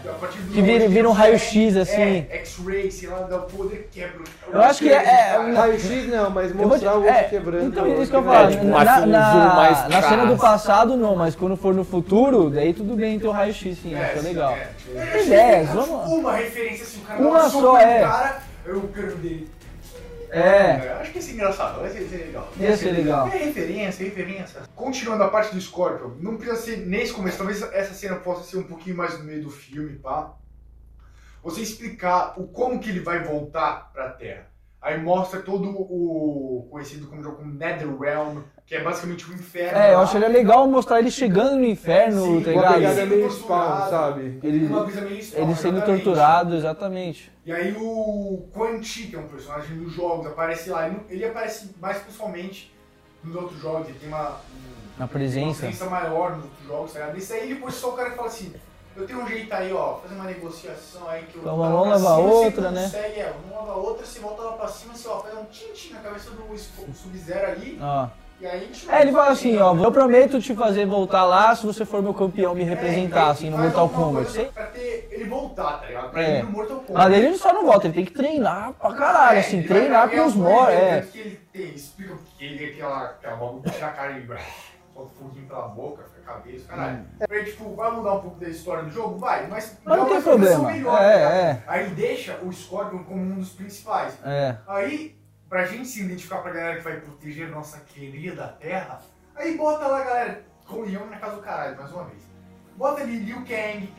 [0.54, 2.26] que vira, vira um raio-x é, assim.
[2.32, 4.21] É, X-ray, sei lá, dá o poder, quebra.
[4.52, 5.54] Eu acho que é- é- Cara.
[5.54, 7.65] Raio-X não, mas mostrar te- o osso é, quebrando.
[7.67, 8.50] Então, isso que eu falo.
[8.52, 11.76] tipo, na, mas na, um zoom mais na cena do passado não, mas quando for
[11.76, 14.52] no futuro, daí tudo bem ter o raio-x sim, acho é sim, legal.
[14.54, 14.69] é.
[15.13, 16.12] Tem ideias, vamos.
[16.12, 18.36] Uma referência assim, o cara Uma um só, é.
[18.69, 19.49] Eu quero dele.
[20.30, 22.51] É, Eu acho que isso é engraçado, vai ser, ser legal.
[22.60, 23.27] Ia ser legal.
[23.27, 24.62] É referência, referência.
[24.75, 28.58] Continuando a parte do Scorpion, não precisa ser nesse começo, talvez essa cena possa ser
[28.58, 30.34] um pouquinho mais no meio do filme, pá.
[31.41, 34.47] Você explicar o como que ele vai voltar pra Terra.
[34.82, 39.77] Aí mostra todo o conhecido como como Netherrealm, que é basicamente o inferno.
[39.80, 40.03] é, eu lá.
[40.03, 42.73] acharia legal mostrar ele chegando no inferno, Sim, tá Uma ligado?
[42.75, 43.80] pegada Sendo meio torturado.
[43.80, 44.39] spawn, sabe?
[44.43, 44.88] Ele, Uma
[45.34, 47.32] ele sendo torturado, exatamente.
[47.45, 50.86] E aí o Quan Chi, que é um personagem dos jogos, aparece lá.
[50.88, 52.73] Ele, ele aparece mais pessoalmente
[53.23, 55.62] nos outros jogos, ele tem uma, um- uma presença.
[55.62, 57.15] presença maior nos outros jogos, tá ligado?
[57.15, 58.53] Nesse aí depois só o cara fala assim,
[58.97, 61.95] eu tenho um jeito aí, ó, fazer uma negociação aí que eu Então, vamos pra
[61.95, 62.84] lavar cima, você outra, né?
[62.84, 65.93] Consegue, é, vamos lavar outra, você volta lá pra cima, você ó, faz um tchim-tchim
[65.93, 67.86] na cabeça do Sub-Zero ali, Ó.
[67.86, 71.65] aí a gente É, ele fala assim, ó, eu prometo te fazer voltar lá se
[71.65, 74.45] você for meu campeão me representar, assim, no Mortal Kombat.
[74.54, 76.12] Pra ter ele voltar, tá ligado?
[76.12, 76.30] Pra É.
[76.38, 76.93] ele no Mortal Kombat.
[77.10, 80.10] Mas ele só não volta, ele tem que treinar pra caralho, assim, ele vai treinar
[80.10, 81.02] com os o mor, poder, é.
[81.02, 84.28] que ele tem, explica porque ele tem aquela, aquela bagulho que tira a cara e
[84.93, 87.06] solta foguinho pela boca, a cabeça, caralho.
[87.30, 89.17] Aí, tipo, vai mudar um pouco da história do jogo?
[89.17, 89.78] Vai, mas, Hum.
[89.84, 90.71] Mas não tem problema.
[90.71, 91.63] melhor, É, tá é.
[91.67, 94.13] Aí ele deixa o Scorpion como um dos principais.
[94.23, 94.56] É.
[94.67, 95.15] Aí,
[95.49, 99.01] pra gente se identificar pra galera que vai proteger nossa querida terra,
[99.36, 102.21] aí bota lá, galera, com o Leão na casa do caralho, mais uma vez.
[102.75, 103.89] Bota ali Liu Kang,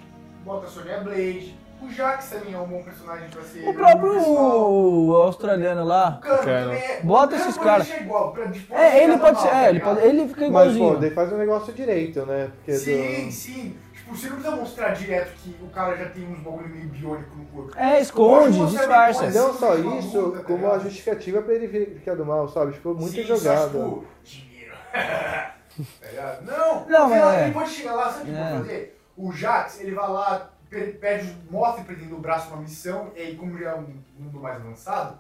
[0.45, 4.11] bota a Sonya Blade, o Jax também é um bom personagem pra ser O próprio
[4.15, 5.13] principal.
[5.23, 6.17] australiano lá.
[6.19, 6.65] O Cano Cano.
[6.73, 7.89] também é- Bota o esses caras.
[7.89, 7.99] pra
[8.47, 10.99] depois É, ele chegar pode ser, é, tá ele, pode, ele fica Mas, pô, igualzinho.
[11.01, 12.51] daí faz um negócio direito, né?
[12.57, 13.77] Porque Sim, do- sim.
[14.09, 17.37] Tipo, você não precisa mostrar direto que o cara já tem uns bagulho meio biônico
[17.37, 17.79] no corpo.
[17.79, 19.27] É, esconde, disfarça.
[19.27, 19.35] depois.
[19.35, 22.73] Não só isso, luta, tá como a justificativa pra ele ficar do mal, sabe?
[22.73, 23.69] Tipo, muito Sim, jogado.
[23.71, 24.73] tipo, dinheiro.
[26.01, 26.45] Tá ligado?
[26.45, 27.45] Não, Não, no final, é.
[27.45, 28.43] ele pode chegar lá, sabe o que É.
[28.51, 29.01] pode fazer?
[29.17, 33.21] O Jax, ele vai lá, pe- pede, mostra pra ele do braço uma missão, e
[33.21, 33.87] aí como já é um
[34.19, 35.19] mundo mais avançado,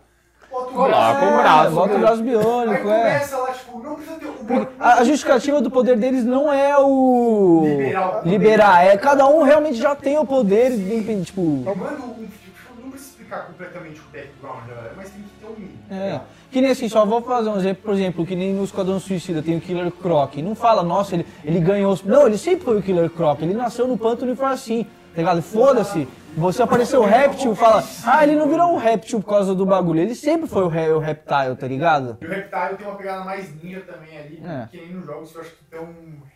[0.51, 1.27] bota o Coloca braço.
[1.27, 2.01] o braço, bota o né?
[2.01, 3.03] braço Aí biônico, é.
[3.11, 6.53] começa lá, tipo, não precisa ter o Porque A, a justificativa do poder deles não
[6.53, 7.63] é o.
[7.67, 8.29] Liberar o poder.
[8.31, 11.41] Liberar, é cada um realmente já tem o poder, de, tipo.
[11.41, 15.55] Manda um, tipo, não precisa explicar completamente o background galera, mas tem que ter um
[15.59, 15.79] mínimo.
[15.91, 16.21] É.
[16.51, 19.43] Que nem assim, só vou fazer um exemplo, por exemplo, que nem no Esquadrão Suicida
[19.43, 20.35] tem o Killer Croc.
[20.39, 21.93] Não fala, nossa, ele, ele ganhou.
[21.93, 23.43] os- Não, ele sempre foi o Killer Croc.
[23.43, 24.85] Ele nasceu no pântano e foi assim,
[25.15, 25.43] tá ligado?
[25.43, 26.09] Foda-se.
[26.39, 30.01] Você apareceu o réptil, fala, ah, ele não virou um réptil por causa do bagulho.
[30.01, 32.17] Ele sempre foi o, ré, o reptile, tá ligado?
[32.21, 34.69] E o Reptile tem uma pegada mais ninja também ali, É.
[34.71, 35.89] que nem nos jogos, eu acho que tão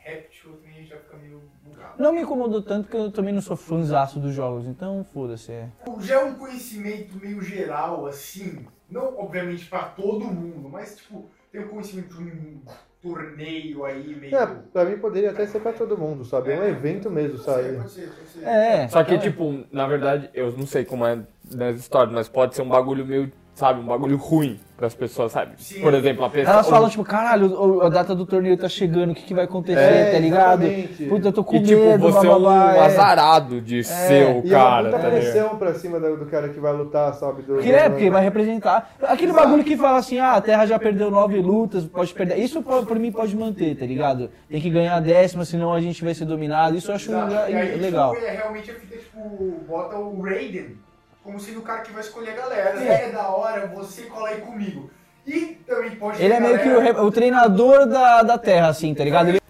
[0.03, 1.95] réptil também já fica meio bugado.
[2.03, 5.53] Não me incomodou tanto que eu também não sou fãzaço dos jogos, então foda-se.
[5.53, 5.69] é.
[6.01, 11.65] Já é um conhecimento meio geral, assim, não obviamente pra todo mundo, mas tipo, tem
[11.65, 12.61] um conhecimento de um
[13.03, 14.37] torneio aí meio.
[14.37, 16.53] É, pra mim poderia até ser pra todo mundo, sabe?
[16.53, 17.77] É um evento mesmo, sabe?
[17.77, 18.45] pode ser, pode ser.
[18.45, 18.89] É.
[18.89, 21.19] Só que, tipo, na verdade, eu não sei como é
[21.53, 25.53] nas histórias, mas pode ser um bagulho meio, sabe, um bagulho ruim pras pessoas, sabe?
[25.59, 25.81] Sim.
[25.81, 26.55] Por exemplo, a pessoa.
[26.55, 29.79] Elas falam, tipo, caralho, a data do torneio tá chegando, o que, que vai acontecer,
[29.79, 30.65] É, tá ligado?
[30.65, 31.05] exatamente.
[31.05, 32.81] Puta, eu tô com E, tipo, medo, você é um bababá, é.
[32.87, 36.27] azarado de ser o E é uma cara, puta tá pressão pra cima do, do
[36.27, 37.43] cara que vai lutar, sabe?
[37.43, 38.91] Do, Porque, é, porque vai representar.
[39.03, 42.39] Aquele bagulho que fala assim, ah, a Terra já perdeu nove lutas, pode perder.
[42.39, 44.31] Isso por, mim pode manter, tá ligado?
[44.51, 46.77] Tem que ganhar a décima, senão a gente vai ser dominado.
[46.77, 47.29] Isso eu acho Exato.
[47.33, 48.15] le- E aí, legal.
[48.15, 50.77] Tipo, é realmente a fita, tipo, bota o Raiden
[51.23, 52.83] como sendo o cara que vai escolher a galera.
[52.83, 53.09] É.
[53.09, 54.91] É, da hora, você cola aí comigo.
[55.27, 58.69] E também pode Ele é meio que o, galera- re- o treinador da, da Terra,
[58.69, 59.29] assim, tá ligado?
[59.29, 59.41] Ele-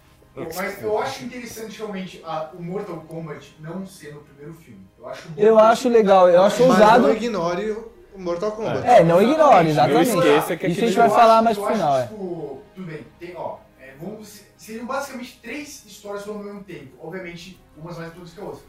[0.55, 4.85] Mas eu acho interessante realmente a- o Mortal Kombat não ser no primeiro filme.
[4.99, 7.03] Eu acho bom Eu acho legal, eu acho Mas ousado.
[7.07, 8.87] não ignore o Mortal Kombat.
[8.87, 10.11] É, não ignore, exatamente.
[10.11, 12.07] Não esqueça que Isso a gente vai falar mais pro final, acho, é.
[12.07, 16.93] Tipo, tudo bem, tem, ó, é, vamos, seriam basicamente três histórias ao mesmo tempo.
[17.01, 18.61] Obviamente, umas mais importantes que a outra.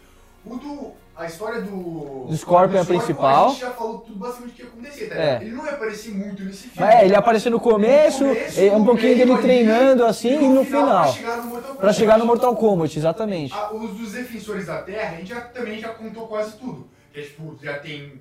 [0.47, 2.27] O do, a história do...
[2.29, 3.47] Do Scorpion é a principal.
[3.47, 5.37] A gente já falou tudo basicamente o que ia acontecer, tá É.
[5.41, 6.93] Ele não vai aparecer muito nesse filme.
[6.93, 10.65] É, ele apareceu no começo, é, um no pouquinho dele ali, treinando assim e no
[10.67, 11.13] Pra final.
[11.13, 12.43] chegar no Mortal Pra chegar no Kombat.
[12.45, 13.55] Mortal Kombat, exatamente.
[13.55, 16.89] Ah, os dos defensores da Terra, a gente já, também já contou quase tudo.
[17.13, 18.21] Que é tipo, já tem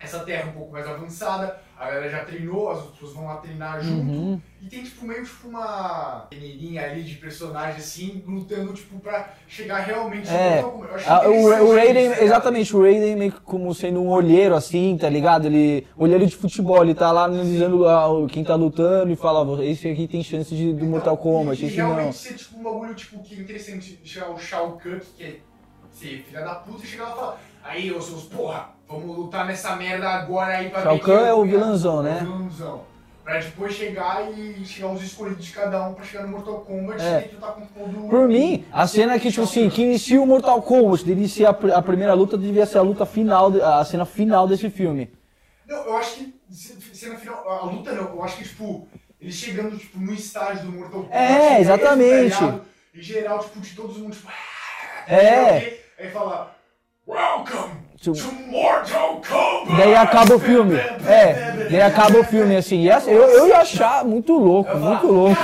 [0.00, 3.82] essa terra um pouco mais avançada, a galera já treinou, as pessoas vão lá treinar
[3.82, 4.10] junto.
[4.10, 4.40] Uhum.
[4.62, 9.80] E tem tipo meio tipo uma peneirinha ali de personagem assim, lutando tipo pra chegar
[9.80, 10.64] realmente no É.
[10.94, 14.96] Achei Ah, o, Raiden, tá exatamente, o Raiden meio que como sendo um olheiro assim,
[14.98, 15.46] tá ligado?
[15.46, 17.84] Ele, olheiro de futebol, ele tá lá analisando
[18.30, 21.66] quem tá lutando e fala, "Ó, esse aqui tem chance de, do Mortal Kombat, e,
[21.66, 22.12] esse realmente não.
[22.12, 24.00] ser tipo um bagulho tipo, que é interessante
[24.32, 25.36] o Shao Kahn, que é
[25.94, 29.46] ser filha da puta, e chegar lá e falar, aí, ô seus porra, vamos lutar
[29.46, 32.18] nessa merda agora aí pra Shao ver Kahn é o o vilãozão, né?
[32.20, 32.94] É o vilãozão.
[33.22, 37.02] Pra depois chegar e chegar os escolhidos de cada um pra chegar no Mortal Kombat
[37.02, 37.26] É.
[37.30, 38.08] e lutar contra o.
[38.10, 41.80] Por mim, a cena que, tipo assim, que inicia o Mortal Kombat, ser a, a
[41.80, 45.10] primeira luta, devia ser a luta final, a cena final desse filme.
[45.66, 48.86] Não, eu acho que cena final, a luta não, eu acho que tipo,
[49.18, 51.16] eles chegando tipo no estágio do Mortal Kombat.
[51.16, 52.36] É, exatamente.
[52.38, 52.60] tá?
[52.94, 54.28] Em geral, tipo, de todo mundo, tipo,
[55.08, 55.78] É.
[55.98, 56.50] Aí fala,
[57.06, 58.12] Welcome to
[58.50, 59.76] Mortal Kombat!
[59.76, 60.76] Daí acaba o filme.
[60.76, 62.82] É, daí acaba o filme, assim.
[62.82, 65.40] E essa- eu, eu ia achar muito louco, muito louco.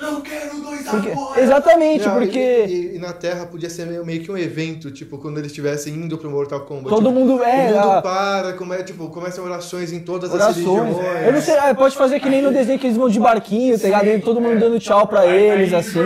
[0.00, 1.40] Eu quero dois porque, agora!
[1.40, 4.90] exatamente, Não, e- porque E, e na Terra podia ser meio, meio que um evento,
[4.90, 6.88] tipo, quando eles estivessem indo pro Mortal Kombat.
[6.90, 7.70] todo tipo, mundo é.
[7.72, 10.66] o mundo a- para, come, tipo, começam orações em todas as Orações.
[10.66, 11.26] religiões.
[11.26, 13.78] Eu não sei, ah, pode fazer que nem no desenho que eles vão de barquinho,
[13.78, 14.06] tá ligado?
[14.06, 16.02] E todo mundo dando tchau pra eles, assim.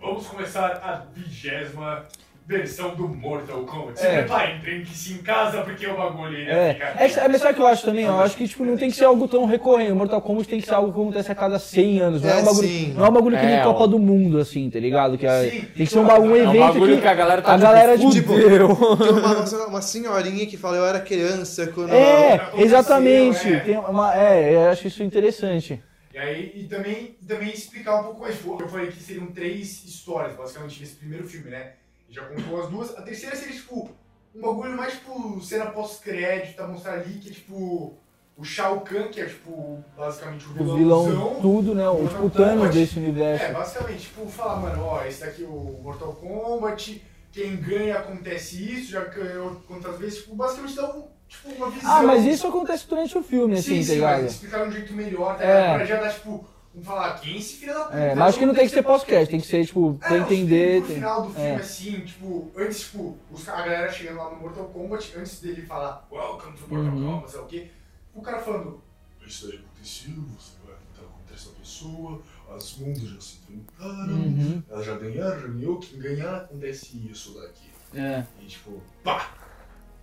[0.00, 2.04] Vamos começar a vigésima
[2.52, 4.00] versão do Mortal Kombat.
[4.00, 4.22] Se É.
[4.22, 6.86] preparem, tranque-se em casa porque o bagulho ia É, ficar...
[7.04, 8.04] é, que- é, mas sabe o que eu acho também?
[8.06, 9.92] Eu acho que tipo, não tem que ser algo tão recorrente.
[9.92, 12.22] O Mortal Kombat tem que ser algo que acontece a cada 100 anos.
[12.22, 12.94] Não é, É, um bagulho, sim.
[12.96, 13.86] não é um bagulho que nem É, Copa ó.
[13.86, 15.18] do Mundo, assim, tá ligado?
[15.18, 15.60] Que é- Sim.
[15.76, 17.52] tem que ser um, bagulho, um É um evento bagulho que, que a galera tá
[17.52, 18.34] a galera, tipo, tipo.
[18.34, 21.92] Tem uma, uma, senhorinha que fala, eu era criança quando...
[21.92, 23.52] É, exatamente.
[23.52, 23.60] é.
[23.60, 25.82] Tem uma, é, eu acho isso interessante.
[26.14, 28.36] E aí, e também, também explicar um pouco mais.
[28.36, 31.72] Tipo, eu falei que seriam três histórias, basicamente, nesse primeiro filme, né?
[32.10, 32.96] Já contou as duas.
[32.96, 33.90] A terceira seria, tipo,
[34.34, 37.94] um bagulho mais, tipo, cena pós-crédito, pra mostrar ali que, tipo,
[38.36, 41.12] o Shao Kahn, que é, tipo, basicamente o O vilãozão.
[41.12, 41.88] vilão, tudo, né?
[41.88, 43.44] O, tipo, o Thanos desse universo.
[43.44, 48.62] É, basicamente, tipo, falar, mano, ó, esse daqui é o Mortal Kombat, quem ganha acontece
[48.72, 51.90] isso, já ganhou quantas vezes, tipo, basicamente dá um, tipo, uma visão.
[51.90, 54.24] Ah, mas isso acontece durante o filme, assim, sim, tá sim, ligado?
[54.26, 55.74] explicar de um jeito melhor, tá É.
[55.74, 56.46] Pra já dar, tipo,
[56.82, 57.96] vamos falar, quem esse filho da puta?
[57.98, 60.18] É, mas acho que não tem que ser pós-crédito, tem que ser, tipo, pra É,
[60.18, 60.80] entender.
[60.80, 61.54] No final do filme, é.
[61.56, 66.06] assim, tipo, antes, tipo, os, a galera chegando lá no Mortal Kombat, antes dele falar,
[66.10, 67.12] Welcome to Mortal Uhum.
[67.12, 67.70] Kombat, sei lá o quê,
[68.14, 68.82] o cara falando,
[69.26, 72.22] isso daí aconteceu, você vai lutar contra essa pessoa,
[72.56, 74.62] as mundos já se enfrentaram, Uhum.
[74.70, 77.68] elas já ganharam, já ganhou, quem ganhar acontece isso daqui.
[77.94, 78.24] É.
[78.40, 79.34] E tipo, pá!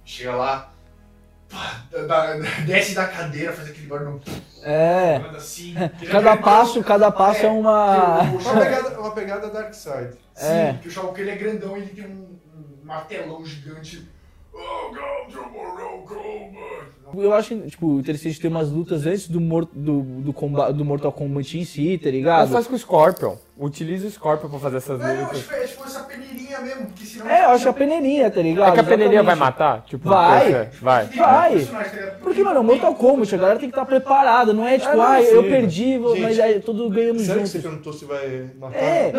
[0.04, 0.72] Chega lá,
[2.66, 4.22] desce da cadeira, faz aquele barulho,
[4.64, 5.22] É.
[5.36, 5.74] assim.
[6.10, 6.38] Cada ganhou.
[6.44, 8.22] passo, cada passo é uma.
[8.24, 10.12] o Uma Shao- pegada, uma pegada Dark Side.
[10.34, 10.80] Sim, É.
[10.82, 14.08] que o Shao ele é grandão, ele tem um, um martelão gigante.
[14.54, 16.96] Oh, God, to Mortal Kombat!
[17.18, 21.12] Eu acho, tipo, interessante ter umas lutas antes do, mor do, do, comba do Mortal
[21.12, 22.52] Kombat em si, tá Mas ligado?
[22.52, 23.36] faz com o Scorpion.
[23.58, 25.38] Utiliza o Scorpion pra fazer essas É, eu lutas.
[25.40, 26.95] acho que é tipo essa peneirinha mesmo, porque.
[27.28, 28.70] É, eu acho a peneirinha, tá ligado?
[28.70, 29.84] É que a peneirinha vai matar?
[29.86, 30.70] Tipo, Vai.
[30.82, 31.06] vai.
[31.06, 31.60] Vai.
[31.66, 32.18] tá?
[32.22, 35.04] Porque, mano, Mortal Kombat, a galera tem que estar preparada, não é tipo, É, não,
[35.04, 35.50] ah, eu sim.
[35.50, 38.78] perdi, mas aí todos ganhamos Sério que você perguntou se vai matar?
[38.78, 39.14] É,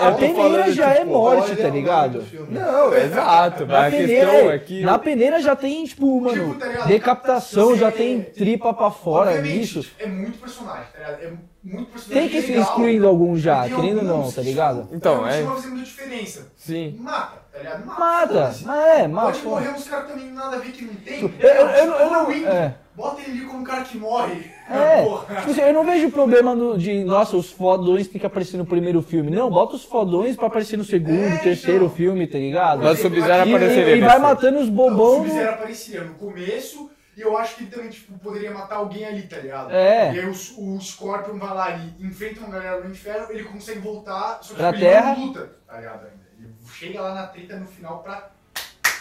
[0.00, 2.24] a, peneira já é tipo, morte, tá ligado?
[2.48, 3.64] Não, exato.
[3.64, 4.80] A peneira, questão é que...
[4.82, 9.84] na peneira já tem, tipo, mano, Tipo, tá decapitação, já tem tripa pra fora nisso.
[9.98, 11.38] É muito personagem, tá ligado?
[11.62, 12.08] É muito.
[12.08, 12.62] Tem que ser legal.
[12.64, 14.82] excluindo algum já, querendo ou não, tá ligado?
[14.82, 15.40] tipo, Então, é.
[15.42, 16.46] Não vai fazer muita diferença.
[16.56, 16.96] Sim.
[17.00, 17.86] Mata, tá ligado?
[17.86, 19.26] Mata, mas é, mata.
[19.32, 21.20] Pode morrer uns caras também nada a ver que não tem.
[21.20, 22.28] Eu, eu, eu, não- eu não.
[22.28, 22.74] Wing, É.
[22.96, 24.50] Bota ele ali como um cara que morre.
[24.70, 25.34] É, Porra.
[25.40, 28.64] tipo assim, eu não vejo problema no- de, nossa, os fodões tem que aparecer no
[28.64, 29.28] primeiro filme.
[29.28, 31.96] Não, bota os fodões pra aparecer no segundo, É, terceiro então.
[31.96, 32.80] filme, tá ligado?
[32.84, 35.16] Mas o Sub-Zero E, apareceria e, e vai matando os Não, o bobão.
[35.24, 36.89] Sub-Zero apareceria no começo
[37.20, 39.70] e eu acho que ele também tipo, poderia matar alguém ali, tá ligado?
[39.72, 40.14] É.
[40.14, 40.30] E aí o,
[40.76, 44.60] o Scorpion vai lá e enfrenta uma galera no inferno, ele consegue voltar, só que
[44.60, 45.14] Pra ele Terra.
[45.14, 46.04] não luta, tá ligado?
[46.06, 46.20] Ainda.
[46.38, 48.30] Ele chega lá na treta no final pra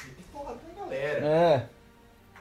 [0.05, 1.25] meter porrada na galera.
[1.25, 1.65] É.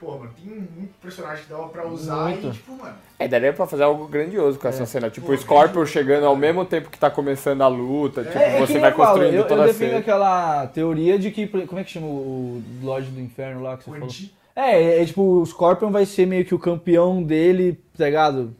[0.00, 2.46] Pô, mano, tem muito personagem que dava pra usar Muito.
[2.46, 2.94] e tipo, mano.
[3.18, 4.86] É, daria pra fazer algo grandioso com essa É.
[4.86, 5.10] cena.
[5.10, 8.22] Tipo, Pô, o Scorpion chegando ao mesmo tempo que tá começando a luta.
[8.22, 9.98] Tipo, É, é que você vai eu construindo eu, toda eu a defendo cena.
[10.00, 11.48] aquela teoria de que.
[11.48, 14.06] Como é que chama o Lorde do Inferno lá que você falou?
[14.06, 18.56] Quanti, É, é, tipo, o Scorpion vai ser meio que o campeão dele, tá ligado?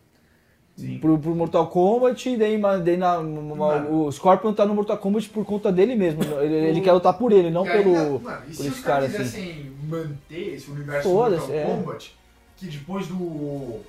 [1.01, 4.05] Pro, pro Mortal Kombat, e daí, daí na, Mano.
[4.05, 6.23] o Scorpion tá no Mortal Kombat por conta dele mesmo.
[6.41, 8.21] Ele, ele quer lutar por ele, não ainda- pelo.
[8.21, 9.41] Mano, e por se esse os caras cara, assim.
[9.43, 11.65] quisessem manter esse universo do Foda-se, Mortal é.
[11.65, 12.17] Kombat,
[12.57, 13.81] que depois do.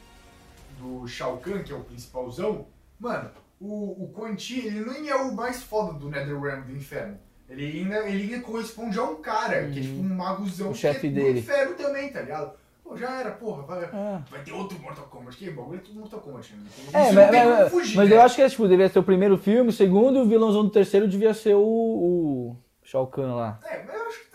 [0.79, 2.65] do Shao Kahn, que é o principalzão,
[2.99, 3.29] mano,
[3.61, 7.19] o, o Quan Chi, ele nem é o mais foda do Netherrealm do inferno.
[7.49, 10.69] Ele ainda, ele ainda corresponde a um cara, que é tipo um Uhum.
[10.69, 11.39] O que chefe é dele.
[11.39, 12.51] inferno também, tá ligado?
[12.83, 14.19] Pô, já era, porra, vai, É.
[14.29, 16.53] vai ter outro Mortal Kombat, que bagulho é tudo Mortal Kombat.
[16.55, 16.63] Né?
[16.93, 18.15] É, mas, mas- fugir, mas né?
[18.15, 20.69] eu acho que tipo, devia ser o primeiro filme, o segundo, e o vilãozão do
[20.71, 23.59] terceiro devia ser o, o Shao Kahn lá.
[23.63, 24.25] É, mas eu acho que.
[24.25, 24.28] É, é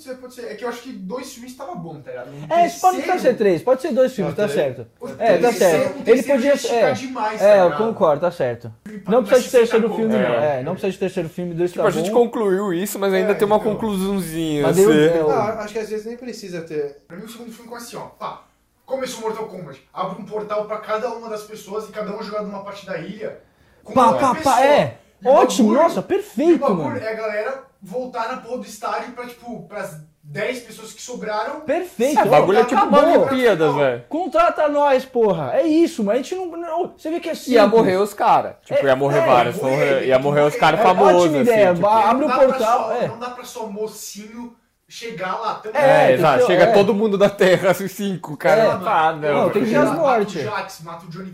[0.00, 0.46] pode, ser, pode ser.
[0.52, 2.28] É que eu acho que dois filmes tava bom, tá ligado?
[2.28, 4.86] O É, isso pode terceiro- pode ser três, pode ser dois filmes, tá certo.
[5.00, 6.08] o É, tá terceiro- certo.
[6.08, 6.74] Ele podia ser.
[6.74, 8.72] É, demais, tá é, eu concordo, tá certo.
[9.08, 10.18] Não precisa de terceiro filme, não.
[10.18, 12.24] É, não precisa de terceiro filme, dois Tipo, tá a gente bom.
[12.24, 13.72] concluiu isso, mas ainda É, tem uma então.
[13.72, 14.62] conclusãozinha.
[14.62, 14.98] Mas eu- assim.
[14.98, 16.98] é, acho que às vezes nem precisa ter.
[17.06, 18.02] Pra mim, o segundo filme ficou assim, ó.
[18.06, 18.44] Pá,
[18.86, 19.82] começou Mortal Kombat.
[19.92, 22.98] Abre um portal pra cada uma das pessoas e cada uma jogar numa parte da
[22.98, 23.38] ilha.
[23.84, 24.96] Com Pá, pá, pá, é.
[25.22, 26.96] E Ótimo, bagulho- nossa, o perfeito, mano.
[26.96, 31.60] é a galera voltar na porra do estádio pra, tipo, pras 10 pessoas que sobraram.
[31.62, 32.20] Perfeito.
[32.22, 34.04] O bagulho é tipo Olimpíadas, velho.
[34.08, 35.52] Contrata nós, porra.
[35.54, 36.46] É isso, mas a gente não.
[36.46, 37.54] não- você vê que é simples.
[37.54, 38.54] Ia morrer os caras.
[38.64, 39.56] Tipo, ia morrer É, vários.
[39.56, 40.80] ia morrer, morrer- ia morrer os caras.
[40.80, 41.50] É, famosos, ótima assim.
[41.50, 41.86] ideia, tipo.
[41.86, 43.08] Abre não o dá pra portal, só- é.
[43.08, 44.56] Não dá pra só mocinho
[44.90, 45.80] chegar lá também.
[45.80, 46.40] É, É, exato.
[46.40, 46.72] que- Chega é.
[46.72, 48.60] todo mundo da Terra, os cinco, cara.
[48.62, 49.34] É, ah, não.
[49.44, 50.42] Não, tem que ter as mortes.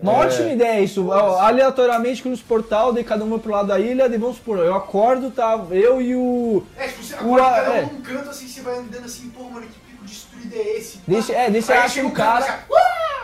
[0.02, 1.04] Uma ótima ideia isso.
[1.06, 1.40] Foda-se.
[1.40, 4.74] Aleatoriamente cruz portal, daí cada um vai pro lado da ilha, daí vamos supor, eu
[4.74, 5.58] acordo, tá?
[5.70, 6.62] Eu e o.
[6.76, 7.82] É, tipo, você O agora a- cada um é.
[7.82, 9.85] num canto assim, você vai andando assim, pô, mano, que
[10.46, 10.98] destruído é esse?
[11.06, 12.44] Deixa, é, deixa Aí acha um cara.
[12.44, 12.64] cara,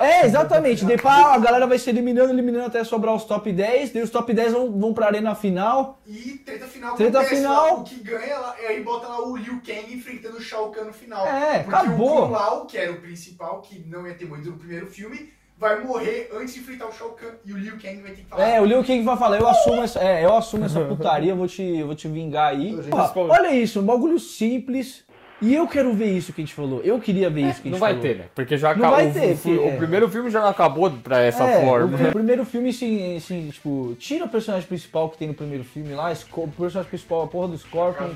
[0.01, 0.85] É, exatamente.
[0.99, 3.93] Pá, a galera vai se eliminando, eliminando até sobrar os top 10.
[3.93, 6.01] Daí os top 10 vão, vão pra arena final.
[6.07, 7.81] E treta final Treta acontece final.
[7.81, 10.87] o que ganha lá, e aí bota lá o Liu Kang enfrentando o Shao Kahn
[10.87, 11.25] no final.
[11.27, 12.19] É, Porque acabou.
[12.19, 15.33] o Kung Lao, que era o principal, que não ia ter morrido no primeiro filme,
[15.57, 18.27] vai morrer antes de enfrentar o Shao Kahn e o Liu Kang vai ter que
[18.29, 18.49] falar.
[18.49, 21.37] É, o Liu Kang vai falar, eu assumo essa, é, eu assumo essa putaria, eu
[21.37, 22.77] vou te, eu vou te vingar aí.
[22.91, 25.05] Porra, olha isso, um bagulho simples.
[25.43, 26.81] E eu quero ver isso que a gente falou.
[26.83, 28.03] Eu queria ver isso que a gente Não vai falou.
[28.07, 28.25] ter, né?
[28.35, 28.97] Porque já Não acabou.
[28.97, 31.99] vai o, ter, o- porque- o primeiro filme já não acabou pra essa É, forma.
[31.99, 35.65] O, o primeiro filme, assim, assim, tipo, tira o personagem principal que tem no primeiro
[35.65, 38.11] filme lá, o personagem principal, a porra do Scorpion.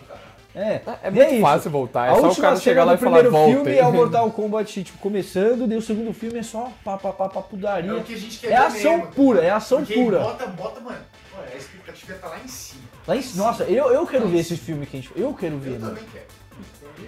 [0.55, 1.41] É, É E muito isso.
[1.43, 3.53] fácil voltar, é a só o última cara chegar lá e falar primeiro volta.
[3.53, 7.13] filme é o Mortal Kombat, tipo, começando, daí o segundo filme é só pá, pá,
[7.13, 7.95] pá, pá, É pudaria.
[7.95, 9.13] o que a gente quer É ver ação mesmo.
[9.13, 10.19] pura, é ação Porque pura.
[10.21, 10.97] Bota, bota, mano.
[11.39, 12.81] Olha, a expectativa tá lá em cima.
[13.07, 15.13] Lá em, nossa, eu, eu quero ver esse filme que a gente.
[15.15, 15.89] Eu quero ver, Eu mano.
[15.95, 16.25] também quero.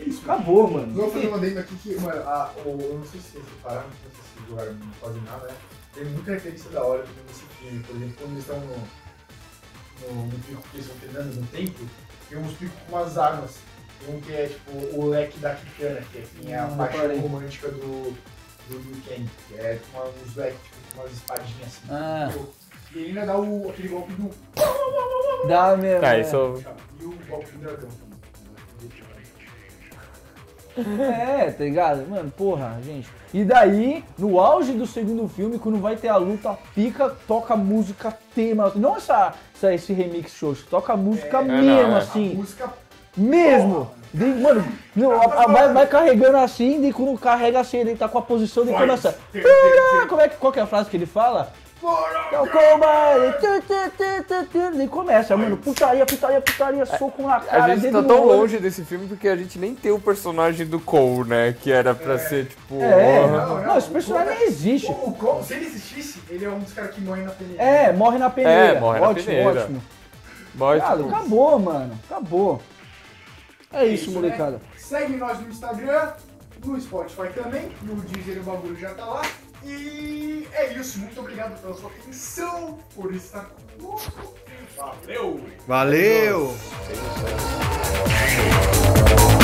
[0.06, 0.92] Isso, Acabou, mano.
[0.94, 3.86] Vou fazer um adendo aqui que, mano, a, o, eu não sei se vocês repararam,
[3.86, 5.54] não sei se vocês jogaram quase nada, né?
[5.94, 7.82] Tem muita característica da hora nesse filme.
[7.82, 11.88] Por exemplo, quando eles estão no, no, no pico que eles estão treinando no templo,
[12.28, 13.58] tem uns picos com umas armas.
[14.00, 16.76] Tem um que é tipo o leque da Kitana, que é, que é a Hum,
[16.76, 18.14] paixão romântica do,
[18.68, 21.88] do Liu Kang, que é tipo uma, uns leques tipo, com umas espadinhas assim.
[21.90, 22.32] Ah.
[22.94, 24.30] E ele ainda dá o, aquele golpe do.
[25.48, 26.00] Dá mesmo.
[26.00, 26.20] Tá, é.
[26.20, 26.64] isso.
[27.00, 28.07] E o golpe do dragão.
[31.00, 32.08] É, tá ligado?
[32.08, 33.08] Mano, porra, gente.
[33.32, 38.16] E daí, no auge do segundo filme, quando vai ter a luta pica, toca música
[38.34, 38.72] tema.
[38.74, 41.94] Não essa, essa esse remix show, toca música não, mesmo, é.
[41.94, 42.34] A assim.
[42.34, 42.70] música
[43.16, 43.90] Mesmo.
[44.12, 44.64] Daí, mano,
[44.96, 48.22] não, a- a- vai, vai carregando assim, daí quando carrega assim, ele tá com a
[48.22, 49.18] posição, daí começa.
[50.08, 51.52] Como é que, qual que é a frase que ele fala?
[52.32, 54.76] É o comando, tu, tu, tu, tu, tu.
[54.76, 58.40] Daí começa, mano, putaria, putaria, putaria, soco na cara, A gente tá tão olho.
[58.40, 61.52] longe desse filme porque a gente nem tem o personagem do Cole, né?
[61.60, 62.82] Que era pra ser tipo.
[62.82, 63.46] É, porra.
[63.46, 64.90] Não, não, esse personagem nem existe.
[64.90, 67.62] O, Cole, se ele existisse, ele é um dos caras que morre na peneira.
[67.62, 68.60] É, morre na peneira.
[68.76, 69.60] É, morre na ótimo, peneira.
[69.62, 69.82] ótimo.
[70.54, 71.98] Mas, Cara, tipo, acabou, mano.
[72.10, 72.60] Acabou.
[73.72, 74.52] É isso, isso, molecada.
[74.52, 74.60] né?
[74.76, 76.12] Segue nós no Instagram,
[76.64, 79.22] no Spotify também, no Deezer o bagulho já tá lá.
[79.68, 80.98] E é isso.
[80.98, 84.34] Muito obrigado pela sua atenção, por estar conosco.
[84.76, 85.40] Valeu!
[85.66, 86.56] Valeu!
[89.08, 89.37] Your